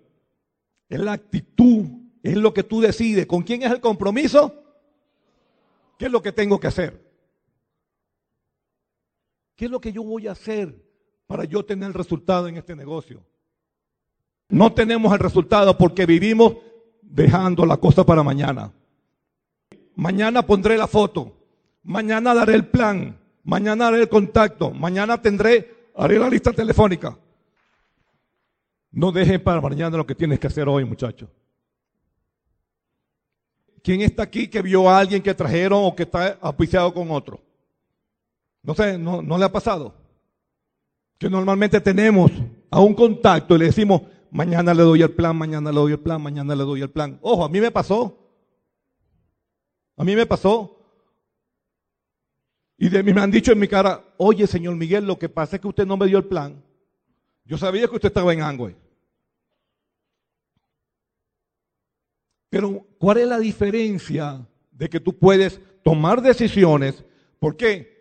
Es 0.89 1.01
la 1.01 1.13
actitud, 1.13 1.87
es 2.23 2.37
lo 2.37 2.53
que 2.53 2.65
tú 2.65 2.81
decides. 2.81 3.27
¿Con 3.27 3.43
quién 3.43 3.63
es 3.63 3.71
el 3.71 3.81
compromiso? 3.81 4.53
¿Qué 5.99 6.07
es 6.07 6.13
lo 6.13 6.21
que 6.21 6.33
tengo 6.33 6.59
que 6.59 6.67
hacer? 6.67 7.04
¿Qué 9.57 9.67
es 9.67 9.71
lo 9.71 9.81
que 9.81 9.93
yo 9.93 10.03
voy 10.03 10.27
a 10.27 10.33
hacer 10.33 10.75
para 11.27 11.45
yo 11.45 11.65
tener 11.65 11.89
el 11.89 11.95
resultado 11.95 12.49
en 12.49 12.57
este 12.57 12.75
negocio? 12.75 13.23
No 14.49 14.73
tenemos 14.73 15.13
el 15.13 15.19
resultado 15.19 15.77
porque 15.79 16.07
vivimos 16.07 16.57
dejando 17.03 17.65
la 17.65 17.77
cosa 17.77 18.05
para 18.05 18.23
mañana. 18.23 18.73
Mañana 19.95 20.45
pondré 20.45 20.77
la 20.77 20.87
foto. 20.87 21.33
Mañana 21.83 22.35
daré 22.35 22.55
el 22.55 22.67
plan. 22.67 23.19
Mañana 23.45 23.89
haré 23.89 24.03
el 24.03 24.09
contacto. 24.09 24.71
Mañana 24.71 25.21
tendré, 25.21 25.91
haré 25.95 26.19
la 26.19 26.29
lista 26.29 26.53
telefónica. 26.53 27.17
No 28.91 29.13
dejen 29.13 29.43
para 29.43 29.61
mañana 29.61 29.97
lo 29.97 30.07
que 30.07 30.15
tienes 30.15 30.39
que 30.39 30.47
hacer 30.47 30.69
hoy, 30.69 30.85
muchachos. 30.85 31.29
¿Quién 33.83 34.01
está 34.01 34.23
aquí 34.23 34.49
que 34.49 34.63
vio 34.63 34.89
a 34.89 34.99
alguien 34.99 35.23
que 35.23 35.35
trajeron 35.35 35.81
o 35.85 35.95
que 35.95 36.05
está 36.05 36.39
auspiciado 36.41 36.93
con 36.95 37.11
otro? 37.11 37.41
No 38.65 38.75
sé, 38.75 38.99
no, 38.99 39.23
no 39.23 39.39
le 39.39 39.45
ha 39.45 39.53
pasado. 39.53 39.95
Que 41.19 41.31
normalmente 41.31 41.81
tenemos 41.81 42.33
a 42.71 42.81
un 42.81 42.95
contacto 42.95 43.55
y 43.55 43.59
le 43.59 43.67
decimos, 43.67 44.03
Mañana 44.35 44.75
le 44.75 44.83
doy 44.83 45.01
el 45.01 45.13
plan, 45.13 45.37
mañana 45.37 45.71
le 45.71 45.77
doy 45.77 45.93
el 45.93 46.01
plan, 46.01 46.21
mañana 46.21 46.57
le 46.57 46.65
doy 46.65 46.83
el 46.83 46.91
plan. 46.91 47.21
Ojo, 47.23 47.45
a 47.45 47.49
mí 47.49 47.61
me 47.61 47.71
pasó. 47.71 48.19
A 49.97 50.03
mí 50.03 50.17
me 50.17 50.27
pasó. 50.27 50.77
Y 52.77 52.89
de 52.89 53.05
mí 53.05 53.15
me 53.15 53.21
han 53.21 53.31
dicho 53.31 53.53
en 53.53 53.61
mi 53.61 53.69
cara, 53.69 54.05
oye, 54.17 54.49
señor 54.49 54.75
Miguel, 54.75 55.07
lo 55.07 55.21
que 55.21 55.29
pasa 55.29 55.55
es 55.55 55.63
que 55.63 55.69
usted 55.69 55.87
no 55.87 55.97
me 55.97 56.09
dio 56.09 56.19
el 56.19 56.25
plan. 56.25 56.61
Yo 57.45 57.57
sabía 57.57 57.87
que 57.87 57.95
usted 57.95 58.09
estaba 58.09 58.33
en 58.33 58.43
Angüe. 58.43 58.75
Pero, 62.51 62.85
¿cuál 62.99 63.19
es 63.19 63.29
la 63.29 63.39
diferencia 63.39 64.45
de 64.73 64.89
que 64.89 64.99
tú 64.99 65.17
puedes 65.17 65.61
tomar 65.85 66.21
decisiones? 66.21 67.05
¿Por 67.39 67.57
qué? 67.57 67.94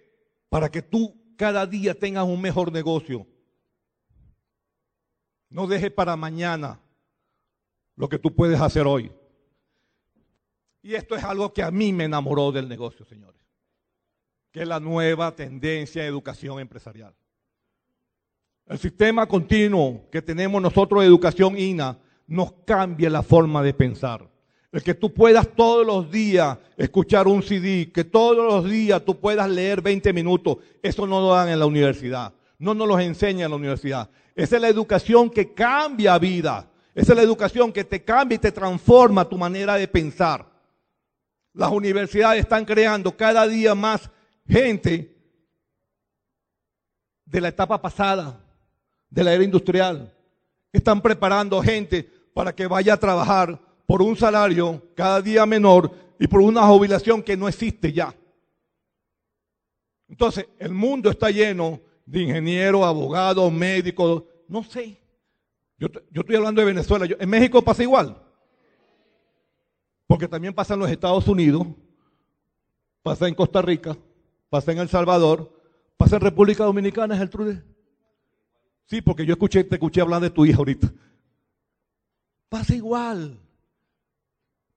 Para 0.54 0.70
que 0.70 0.84
tú 0.84 1.20
cada 1.36 1.66
día 1.66 1.96
tengas 1.96 2.26
un 2.26 2.40
mejor 2.40 2.72
negocio. 2.72 3.26
No 5.50 5.66
dejes 5.66 5.90
para 5.90 6.16
mañana 6.16 6.80
lo 7.96 8.08
que 8.08 8.20
tú 8.20 8.36
puedes 8.36 8.62
hacer 8.62 8.86
hoy. 8.86 9.12
Y 10.84 10.94
esto 10.94 11.16
es 11.16 11.24
algo 11.24 11.52
que 11.52 11.64
a 11.64 11.72
mí 11.72 11.92
me 11.92 12.04
enamoró 12.04 12.52
del 12.52 12.70
negocio, 12.70 13.04
señores. 13.04 13.42
Que 14.52 14.62
es 14.62 14.68
la 14.68 14.80
nueva 14.80 15.36
tendencia 15.36 16.04
de 16.04 16.08
educación 16.08 16.60
empresarial. 16.60 17.16
El 18.68 18.78
sistema 18.78 19.26
continuo 19.26 20.08
que 20.12 20.22
tenemos 20.22 20.62
nosotros 20.62 21.02
de 21.02 21.08
educación 21.08 21.58
INA 21.58 21.98
nos 22.28 22.54
cambia 22.64 23.10
la 23.10 23.24
forma 23.24 23.64
de 23.64 23.74
pensar. 23.74 24.30
El 24.74 24.82
que 24.82 24.96
tú 24.96 25.14
puedas 25.14 25.48
todos 25.56 25.86
los 25.86 26.10
días 26.10 26.58
escuchar 26.78 27.28
un 27.28 27.44
CD, 27.44 27.92
que 27.94 28.04
todos 28.04 28.38
los 28.38 28.70
días 28.70 29.06
tú 29.06 29.20
puedas 29.20 29.48
leer 29.48 29.84
20 29.84 30.12
minutos, 30.14 30.58
eso 30.82 31.06
no 31.06 31.22
lo 31.22 31.28
dan 31.28 31.50
en 31.50 31.60
la 31.60 31.68
universidad. 31.68 32.34
No 32.58 32.74
nos 32.74 32.88
los 32.88 33.00
enseña 33.00 33.46
en 33.46 33.52
la 33.52 33.58
universidad. 33.58 34.10
Esa 34.36 34.56
es 34.56 34.62
la 34.64 34.70
educación 34.70 35.30
que 35.30 35.54
cambia 35.54 36.18
vida. 36.18 36.68
Esa 36.96 37.12
es 37.12 37.18
la 37.18 37.22
educación 37.22 37.72
que 37.72 37.84
te 37.84 38.04
cambia 38.04 38.38
y 38.38 38.40
te 38.40 38.52
transforma 38.52 39.30
tu 39.30 39.38
manera 39.38 39.76
de 39.76 39.88
pensar. 39.88 40.44
Las 41.54 41.70
universidades 41.70 42.40
están 42.40 42.66
creando 42.66 43.16
cada 43.16 43.48
día 43.48 43.76
más 43.76 44.10
gente 44.48 45.16
de 47.26 47.42
la 47.42 47.50
etapa 47.50 47.80
pasada, 47.80 48.44
de 49.08 49.24
la 49.24 49.34
era 49.34 49.44
industrial. 49.44 50.12
Están 50.72 51.00
preparando 51.00 51.62
gente 51.62 52.10
para 52.34 52.56
que 52.56 52.66
vaya 52.66 52.96
a 52.96 53.00
trabajar 53.00 53.73
por 53.86 54.02
un 54.02 54.16
salario 54.16 54.82
cada 54.96 55.22
día 55.22 55.46
menor 55.46 55.92
y 56.20 56.28
por 56.28 56.42
una 56.42 56.66
jubilación 56.68 57.22
que 57.22 57.36
no 57.36 57.48
existe 57.48 57.92
ya. 57.92 58.16
Entonces, 60.08 60.48
el 60.60 60.74
mundo 60.74 61.10
está 61.10 61.32
lleno 61.32 61.82
de 62.06 62.22
ingenieros, 62.22 62.84
abogados, 62.84 63.52
médicos, 63.52 64.24
no 64.48 64.64
sé. 64.64 65.00
Yo, 65.78 65.88
estoy 66.14 66.36
hablando 66.36 66.62
de 66.62 66.68
Venezuela. 66.68 67.08
¿En 67.20 67.30
México 67.30 67.62
pasa 67.62 67.84
igual? 67.84 68.22
Porque 70.08 70.28
también 70.28 70.54
pasa 70.54 70.76
en 70.76 70.82
los 70.82 70.92
Estados 70.92 71.28
Unidos, 71.28 71.66
pasa 73.02 73.28
en 73.28 73.36
Costa 73.36 73.62
Rica, 73.62 73.98
pasa 74.50 74.72
en 74.72 74.78
El 74.80 74.90
Salvador, 74.90 75.52
pasa 75.98 76.18
en 76.18 76.22
República 76.22 76.64
Dominicana, 76.64 77.16
¿es 77.16 77.22
el 77.22 77.30
trude? 77.30 77.64
Sí, 78.86 79.02
porque 79.02 79.26
yo 79.26 79.34
escuché, 79.34 79.64
te 79.64 79.76
escuché 79.76 80.02
hablar 80.02 80.22
de 80.22 80.30
tu 80.30 80.46
hija 80.46 80.58
ahorita. 80.58 80.94
Pasa 82.50 82.76
igual. 82.76 83.40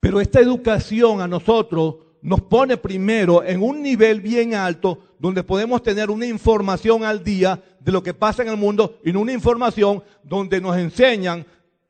Pero 0.00 0.20
esta 0.20 0.40
educación 0.40 1.20
a 1.20 1.28
nosotros 1.28 1.96
nos 2.22 2.40
pone 2.42 2.76
primero 2.76 3.44
en 3.44 3.62
un 3.62 3.82
nivel 3.82 4.20
bien 4.20 4.54
alto 4.54 5.14
donde 5.18 5.44
podemos 5.44 5.82
tener 5.82 6.10
una 6.10 6.26
información 6.26 7.04
al 7.04 7.22
día 7.22 7.62
de 7.80 7.92
lo 7.92 8.02
que 8.02 8.14
pasa 8.14 8.42
en 8.42 8.48
el 8.48 8.56
mundo 8.56 8.98
y 9.04 9.12
no 9.12 9.20
una 9.20 9.32
información 9.32 10.02
donde 10.22 10.60
nos 10.60 10.76
enseñan 10.76 11.46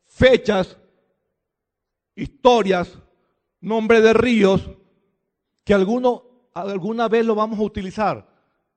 fechas, 0.06 0.76
historias, 2.14 2.98
nombre 3.60 4.00
de 4.00 4.12
ríos 4.12 4.68
que 5.64 5.74
alguna 5.74 7.08
vez 7.08 7.24
lo 7.24 7.34
vamos 7.34 7.58
a 7.58 7.62
utilizar. 7.62 8.26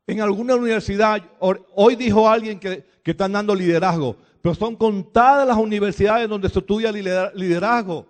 En 0.08 0.22
alguna 0.22 0.56
universidad, 0.56 1.22
hoy 1.40 1.96
dijo 1.96 2.28
alguien 2.28 2.60
que, 2.60 2.84
que 3.04 3.12
están 3.12 3.34
dando 3.34 3.54
liderazgo, 3.54 4.16
pero 4.42 4.56
son 4.56 4.76
contadas 4.76 5.48
las 5.48 5.58
universidades 5.58 6.28
donde 6.28 6.50
se 6.50 6.60
estudia 6.60 6.92
liderazgo 6.92 8.08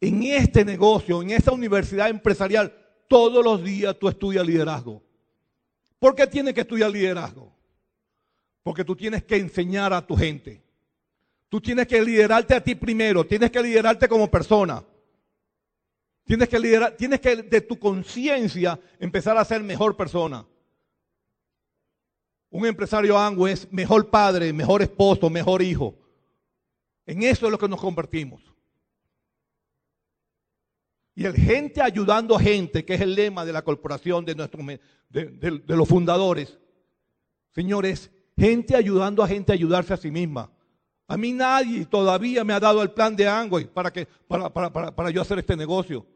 en 0.00 0.22
este 0.22 0.64
negocio, 0.64 1.22
en 1.22 1.30
esta 1.30 1.52
universidad 1.52 2.08
empresarial, 2.08 2.74
todos 3.06 3.44
los 3.44 3.62
días 3.62 3.98
tú 3.98 4.08
estudias 4.08 4.46
liderazgo. 4.46 5.02
¿Por 5.98 6.14
qué 6.14 6.26
tienes 6.26 6.54
que 6.54 6.62
estudiar 6.62 6.90
liderazgo? 6.90 7.52
Porque 8.62 8.84
tú 8.84 8.96
tienes 8.96 9.24
que 9.24 9.36
enseñar 9.36 9.92
a 9.92 10.06
tu 10.06 10.16
gente. 10.16 10.62
Tú 11.48 11.60
tienes 11.60 11.86
que 11.86 12.00
liderarte 12.00 12.54
a 12.54 12.62
ti 12.62 12.74
primero, 12.74 13.26
tienes 13.26 13.50
que 13.50 13.62
liderarte 13.62 14.08
como 14.08 14.30
persona. 14.30 14.82
Tienes 16.24 16.48
que 16.48 16.58
liderar, 16.58 16.96
tienes 16.96 17.20
que 17.20 17.36
de 17.36 17.60
tu 17.60 17.78
conciencia 17.78 18.78
empezar 18.98 19.36
a 19.36 19.44
ser 19.44 19.62
mejor 19.62 19.96
persona. 19.96 20.46
Un 22.50 22.66
empresario 22.66 23.18
ango 23.18 23.48
es 23.48 23.70
mejor 23.72 24.08
padre, 24.10 24.52
mejor 24.52 24.80
esposo, 24.82 25.28
mejor 25.28 25.60
hijo. 25.60 25.94
En 27.04 27.22
eso 27.22 27.46
es 27.46 27.52
lo 27.52 27.58
que 27.58 27.68
nos 27.68 27.80
convertimos. 27.80 28.49
Y 31.20 31.26
el 31.26 31.34
gente 31.34 31.82
ayudando 31.82 32.34
a 32.34 32.40
gente, 32.40 32.82
que 32.82 32.94
es 32.94 33.00
el 33.02 33.14
lema 33.14 33.44
de 33.44 33.52
la 33.52 33.60
corporación 33.60 34.24
de, 34.24 34.34
nuestro, 34.34 34.64
de, 35.10 35.62
los 35.66 35.86
fundadores. 35.86 36.58
Señores, 37.50 38.10
gente 38.38 38.74
ayudando 38.74 39.22
a 39.22 39.28
gente 39.28 39.52
a 39.52 39.54
ayudarse 39.54 39.92
a 39.92 39.98
sí 39.98 40.10
misma. 40.10 40.50
A 41.06 41.18
mí 41.18 41.34
nadie 41.34 41.84
todavía 41.84 42.42
me 42.42 42.54
ha 42.54 42.58
dado 42.58 42.82
el 42.82 42.92
plan 42.92 43.14
de 43.14 43.28
Angway 43.28 43.66
para, 43.66 43.92
que, 43.92 44.08
para, 44.26 44.48
para, 44.50 44.70
para 44.72 45.10
yo 45.10 45.20
hacer 45.20 45.38
este 45.40 45.54
negocio. 45.58 46.06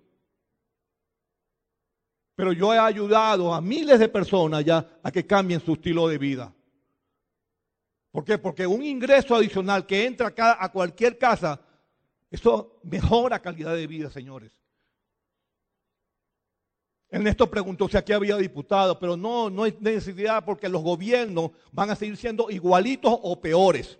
Pero 2.34 2.54
yo 2.54 2.72
he 2.72 2.78
ayudado 2.78 3.52
a 3.52 3.60
miles 3.60 3.98
de 3.98 4.08
personas 4.08 4.64
ya 4.64 4.88
a 5.02 5.12
que 5.12 5.26
cambien 5.26 5.60
su 5.60 5.74
estilo 5.74 6.08
de 6.08 6.16
vida. 6.16 6.54
¿Por 8.10 8.24
qué? 8.24 8.38
Porque 8.38 8.66
un 8.66 8.82
ingreso 8.82 9.34
adicional 9.34 9.84
que 9.84 10.06
entra 10.06 10.32
a 10.34 10.72
cualquier 10.72 11.18
casa, 11.18 11.60
eso 12.30 12.80
mejora 12.84 13.42
calidad 13.42 13.74
de 13.74 13.86
vida, 13.86 14.08
señores. 14.08 14.63
Ernesto 17.14 17.48
preguntó 17.48 17.88
si 17.88 17.96
aquí 17.96 18.12
había 18.12 18.36
diputados, 18.36 18.96
pero 19.00 19.16
no, 19.16 19.48
no 19.48 19.62
hay 19.62 19.76
necesidad 19.78 20.44
porque 20.44 20.68
los 20.68 20.82
gobiernos 20.82 21.52
van 21.70 21.90
a 21.90 21.94
seguir 21.94 22.16
siendo 22.16 22.50
igualitos 22.50 23.16
o 23.22 23.40
peores. 23.40 23.96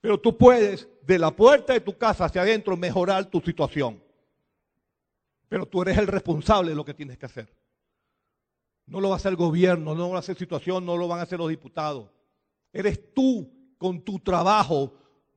Pero 0.00 0.20
tú 0.20 0.38
puedes, 0.38 0.88
de 1.02 1.18
la 1.18 1.32
puerta 1.32 1.72
de 1.72 1.80
tu 1.80 1.98
casa 1.98 2.26
hacia 2.26 2.42
adentro, 2.42 2.76
mejorar 2.76 3.24
tu 3.24 3.40
situación. 3.40 4.00
Pero 5.48 5.66
tú 5.66 5.82
eres 5.82 5.98
el 5.98 6.06
responsable 6.06 6.70
de 6.70 6.76
lo 6.76 6.84
que 6.84 6.94
tienes 6.94 7.18
que 7.18 7.26
hacer. 7.26 7.52
No 8.86 9.00
lo 9.00 9.08
va 9.08 9.16
a 9.16 9.18
hacer 9.18 9.30
el 9.30 9.36
gobierno, 9.36 9.96
no 9.96 10.02
lo 10.04 10.10
va 10.10 10.16
a 10.18 10.20
hacer 10.20 10.38
situación, 10.38 10.86
no 10.86 10.96
lo 10.96 11.08
van 11.08 11.18
a 11.18 11.22
hacer 11.22 11.40
los 11.40 11.48
diputados. 11.48 12.08
Eres 12.72 13.12
tú 13.12 13.52
con 13.78 14.00
tu 14.00 14.20
trabajo, 14.20 14.94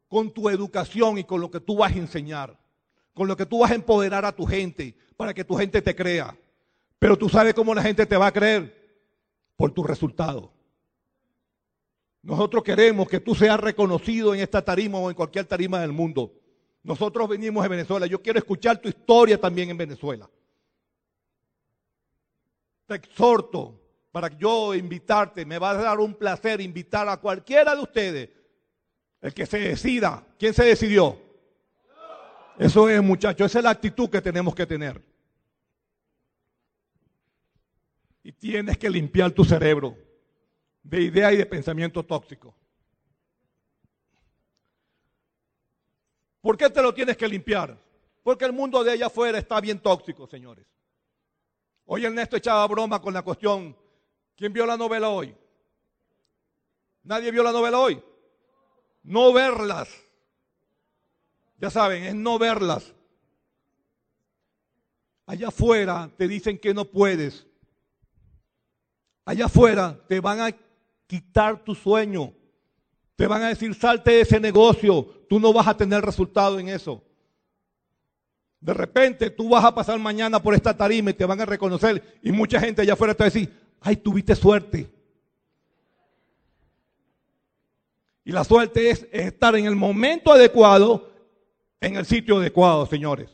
con 0.08 0.32
tu 0.32 0.50
educación 0.52 1.18
y 1.18 1.24
con 1.24 1.42
lo 1.42 1.50
que 1.50 1.62
tú 1.62 1.78
vas 1.78 1.92
a 1.92 1.98
enseñar 1.98 2.64
con 3.16 3.28
lo 3.28 3.36
que 3.36 3.46
tú 3.46 3.60
vas 3.60 3.72
a 3.72 3.76
empoderar 3.76 4.26
a 4.26 4.36
tu 4.36 4.46
gente 4.46 4.94
para 5.18 5.34
que 5.34 5.46
tu 5.46 5.56
gente 5.56 5.82
te 5.82 5.96
crea. 5.96 6.38
Pero 7.00 7.18
tú 7.18 7.30
sabes 7.30 7.54
cómo 7.54 7.74
la 7.74 7.82
gente 7.82 8.06
te 8.06 8.18
va 8.18 8.28
a 8.28 8.32
creer 8.32 8.76
por 9.56 9.72
tu 9.72 9.84
resultado. 9.84 10.52
Nosotros 12.22 12.64
queremos 12.64 13.08
que 13.08 13.22
tú 13.22 13.34
seas 13.34 13.60
reconocido 13.60 14.36
en 14.36 14.42
esta 14.42 14.62
tarima 14.64 15.00
o 15.00 15.10
en 15.10 15.16
cualquier 15.16 15.46
tarima 15.46 15.80
del 15.80 15.94
mundo. 15.94 16.34
Nosotros 16.84 17.30
venimos 17.30 17.64
de 17.64 17.70
Venezuela. 17.70 18.06
Yo 18.06 18.22
quiero 18.22 18.38
escuchar 18.38 18.80
tu 18.80 18.90
historia 18.90 19.40
también 19.40 19.70
en 19.70 19.78
Venezuela. 19.78 20.30
Te 22.86 22.96
exhorto 22.96 23.80
para 24.12 24.28
yo 24.38 24.76
invitarte. 24.76 25.46
Me 25.46 25.58
va 25.58 25.72
a 25.72 25.76
dar 25.76 26.00
un 26.00 26.16
placer 26.16 26.60
invitar 26.60 27.08
a 27.08 27.18
cualquiera 27.18 27.76
de 27.76 27.82
ustedes. 27.82 28.30
El 29.22 29.34
que 29.34 29.46
se 29.46 29.60
decida. 29.60 30.26
¿Quién 30.38 30.54
se 30.54 30.66
decidió? 30.66 31.25
Eso 32.58 32.90
es, 32.90 33.02
muchachos, 33.02 33.48
esa 33.48 33.60
es 33.60 33.64
la 33.64 33.72
actitud 33.72 34.10
que 34.10 34.22
tenemos 34.22 34.56
que 34.56 34.66
tener. 34.66 35.02
Y 38.24 38.32
tienes 38.32 38.78
que 38.78 38.90
limpiar 38.90 39.32
tu 39.32 39.44
cerebro 39.44 39.98
de 40.82 41.02
ideas 41.02 41.34
y 41.34 41.38
de 41.38 41.46
pensamiento 41.46 42.04
tóxico. 42.04 42.56
¿Por 46.42 46.58
qué 46.58 46.70
te 46.70 46.82
lo 46.82 46.94
tienes 46.94 47.18
que 47.18 47.28
limpiar? 47.28 47.78
Porque 48.24 48.46
el 48.46 48.54
mundo 48.54 48.84
de 48.84 48.92
allá 48.92 49.08
afuera 49.08 49.38
está 49.38 49.60
bien 49.60 49.80
tóxico, 49.80 50.28
señores. 50.28 50.66
Hoy 51.86 52.06
Ernesto 52.06 52.38
echaba 52.38 52.66
broma 52.68 53.02
con 53.02 53.14
la 53.14 53.22
cuestión, 53.22 53.76
¿quién 54.36 54.54
vio 54.54 54.66
la 54.66 54.78
novela 54.78 55.10
hoy? 55.10 55.36
¿Nadie 57.04 57.32
vio 57.32 57.44
la 57.44 57.52
novela 57.52 57.80
hoy? 57.80 58.02
No 59.04 59.34
verlas 59.34 60.05
ya 61.58 61.70
saben, 61.70 62.04
es 62.04 62.16
no 62.16 62.38
verlas. 62.38 62.94
Allá 65.26 65.48
afuera 65.48 66.10
te 66.18 66.28
dicen 66.28 66.58
que 66.58 66.74
no 66.74 66.86
puedes. 66.86 67.48
Allá 69.24 69.46
afuera 69.46 70.00
te 70.08 70.20
van 70.20 70.40
a 70.40 70.56
quitar 71.08 71.64
tu 71.64 71.74
sueño. 71.74 72.34
Te 73.16 73.28
van 73.28 73.42
a 73.44 73.50
decir, 73.50 73.74
salte 73.74 74.12
de 74.12 74.22
ese 74.22 74.40
negocio. 74.40 75.04
Tú 75.30 75.40
no 75.40 75.52
vas 75.52 75.68
a 75.68 75.78
tener 75.78 76.02
resultado 76.04 76.60
en 76.60 76.70
eso. 76.70 77.04
De 78.60 78.74
repente 78.74 79.30
tú 79.30 79.50
vas 79.50 79.64
a 79.64 79.74
pasar 79.74 79.98
mañana 80.00 80.42
por 80.42 80.54
esta 80.54 80.76
tarima 80.76 81.12
y 81.12 81.14
te 81.14 81.26
van 81.26 81.42
a 81.42 81.46
reconocer. 81.46 82.20
Y 82.22 82.32
mucha 82.32 82.60
gente 82.60 82.82
allá 82.82 82.94
afuera 82.94 83.14
te 83.14 83.24
va 83.24 83.28
a 83.28 83.32
decir, 83.32 83.54
ay, 83.82 83.96
tuviste 83.96 84.36
suerte. 84.36 84.90
Y 88.24 88.32
la 88.32 88.44
suerte 88.44 88.90
es 88.90 89.08
estar 89.12 89.56
en 89.56 89.66
el 89.66 89.76
momento 89.76 90.32
adecuado 90.32 91.15
en 91.82 91.96
el 91.96 92.06
sitio 92.06 92.38
adecuado, 92.38 92.86
señores. 92.86 93.30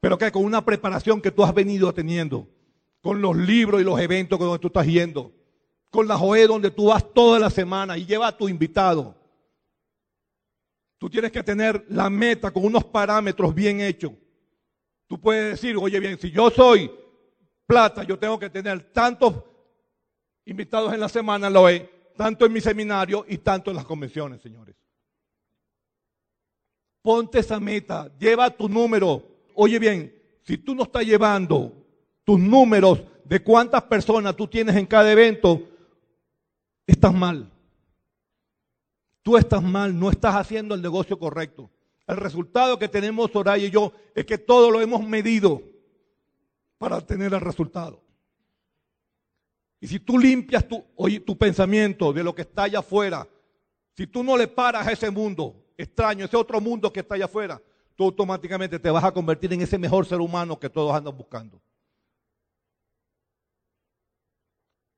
Pero 0.00 0.16
que 0.18 0.30
con 0.30 0.44
una 0.44 0.64
preparación 0.64 1.20
que 1.20 1.30
tú 1.30 1.44
has 1.44 1.54
venido 1.54 1.92
teniendo, 1.92 2.48
con 3.00 3.20
los 3.20 3.36
libros 3.36 3.80
y 3.80 3.84
los 3.84 4.00
eventos 4.00 4.38
donde 4.38 4.58
tú 4.58 4.68
estás 4.68 4.86
yendo, 4.86 5.32
con 5.90 6.06
la 6.06 6.16
JOE 6.16 6.46
donde 6.46 6.70
tú 6.70 6.86
vas 6.86 7.04
toda 7.14 7.38
la 7.38 7.50
semana 7.50 7.96
y 7.96 8.06
lleva 8.06 8.28
a 8.28 8.36
tu 8.36 8.48
invitado. 8.48 9.14
Tú 10.98 11.08
tienes 11.08 11.30
que 11.30 11.42
tener 11.42 11.86
la 11.88 12.10
meta 12.10 12.50
con 12.50 12.64
unos 12.64 12.84
parámetros 12.84 13.54
bien 13.54 13.80
hechos. 13.80 14.12
Tú 15.06 15.20
puedes 15.20 15.52
decir, 15.52 15.76
oye 15.76 16.00
bien, 16.00 16.18
si 16.18 16.30
yo 16.30 16.50
soy 16.50 16.90
plata, 17.66 18.02
yo 18.02 18.18
tengo 18.18 18.38
que 18.38 18.50
tener 18.50 18.92
tantos 18.92 19.42
invitados 20.44 20.92
en 20.92 21.00
la 21.00 21.08
semana 21.08 21.48
la 21.48 21.60
OE, 21.60 22.12
tanto 22.16 22.46
en 22.46 22.52
mi 22.52 22.60
seminario 22.60 23.24
y 23.28 23.38
tanto 23.38 23.70
en 23.70 23.76
las 23.76 23.84
convenciones, 23.84 24.42
señores. 24.42 24.77
Ponte 27.08 27.38
esa 27.38 27.58
meta, 27.58 28.12
lleva 28.18 28.50
tu 28.50 28.68
número. 28.68 29.22
Oye 29.54 29.78
bien, 29.78 30.14
si 30.42 30.58
tú 30.58 30.74
no 30.74 30.82
estás 30.82 31.06
llevando 31.06 31.72
tus 32.22 32.38
números 32.38 33.02
de 33.24 33.42
cuántas 33.42 33.82
personas 33.84 34.36
tú 34.36 34.46
tienes 34.46 34.76
en 34.76 34.84
cada 34.84 35.10
evento, 35.10 35.62
estás 36.86 37.14
mal. 37.14 37.50
Tú 39.22 39.38
estás 39.38 39.62
mal, 39.62 39.98
no 39.98 40.10
estás 40.10 40.34
haciendo 40.34 40.74
el 40.74 40.82
negocio 40.82 41.18
correcto. 41.18 41.70
El 42.06 42.18
resultado 42.18 42.78
que 42.78 42.88
tenemos 42.88 43.30
Soraya 43.30 43.64
y 43.64 43.70
yo 43.70 43.94
es 44.14 44.26
que 44.26 44.36
todo 44.36 44.70
lo 44.70 44.78
hemos 44.78 45.02
medido 45.02 45.62
para 46.76 47.00
tener 47.00 47.32
el 47.32 47.40
resultado. 47.40 48.02
Y 49.80 49.86
si 49.86 49.98
tú 49.98 50.18
limpias 50.18 50.68
tu, 50.68 50.84
tu 51.24 51.38
pensamiento 51.38 52.12
de 52.12 52.22
lo 52.22 52.34
que 52.34 52.42
está 52.42 52.64
allá 52.64 52.80
afuera, 52.80 53.26
si 53.96 54.06
tú 54.06 54.22
no 54.22 54.36
le 54.36 54.46
paras 54.46 54.86
a 54.86 54.92
ese 54.92 55.10
mundo 55.10 55.64
extraño, 55.78 56.24
ese 56.24 56.36
otro 56.36 56.60
mundo 56.60 56.92
que 56.92 57.00
está 57.00 57.14
allá 57.14 57.26
afuera, 57.26 57.62
tú 57.94 58.04
automáticamente 58.04 58.78
te 58.78 58.90
vas 58.90 59.04
a 59.04 59.12
convertir 59.12 59.52
en 59.52 59.62
ese 59.62 59.78
mejor 59.78 60.04
ser 60.04 60.20
humano 60.20 60.58
que 60.58 60.68
todos 60.68 60.94
andan 60.94 61.16
buscando. 61.16 61.60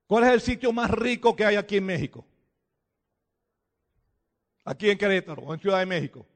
¿Cuál 0.07 0.25
es 0.25 0.31
el 0.31 0.41
sitio 0.41 0.73
más 0.73 0.91
rico 0.91 1.37
que 1.37 1.45
hay 1.45 1.55
aquí 1.55 1.77
en 1.77 1.87
México? 1.87 2.25
Aquí 4.65 4.91
en 4.91 4.99
Querétaro 4.99 5.55
en 5.55 5.61
Ciudad 5.61 5.79
de 5.79 5.87
México. 5.87 6.27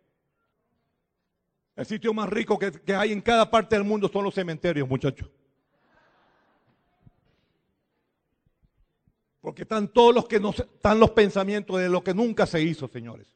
El 1.74 1.86
sitio 1.86 2.14
más 2.14 2.28
rico 2.28 2.56
que, 2.56 2.94
hay 2.94 3.10
en 3.10 3.20
cada 3.20 3.50
parte 3.50 3.74
del 3.74 3.84
mundo 3.84 4.08
son 4.08 4.24
los 4.24 4.34
cementerios, 4.34 4.88
muchachos. 4.88 5.28
Porque 9.40 9.62
están 9.62 9.88
todos 9.88 10.14
los 10.14 10.28
que 10.28 10.38
no 10.38 10.50
están 10.50 11.00
los 11.00 11.10
pensamientos 11.10 11.78
de 11.78 11.88
lo 11.88 12.04
que 12.04 12.14
nunca 12.14 12.46
se 12.46 12.62
hizo, 12.62 12.86
señores. 12.86 13.34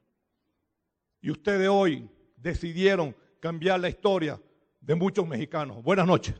Y 1.20 1.30
ustedes 1.30 1.68
hoy 1.68 2.08
decidieron 2.36 3.16
cambiar 3.40 3.80
la 3.80 3.88
historia 3.88 4.40
de 4.80 4.94
muchos 4.94 5.26
mexicanos. 5.26 5.82
Buenas 5.82 6.06
noches. 6.06 6.34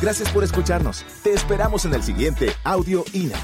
Gracias 0.00 0.32
por 0.32 0.42
escucharnos. 0.42 1.04
Te 1.22 1.32
esperamos 1.32 1.84
en 1.84 1.92
el 1.92 2.02
siguiente 2.02 2.52
Audio 2.64 3.04
INA. 3.12 3.38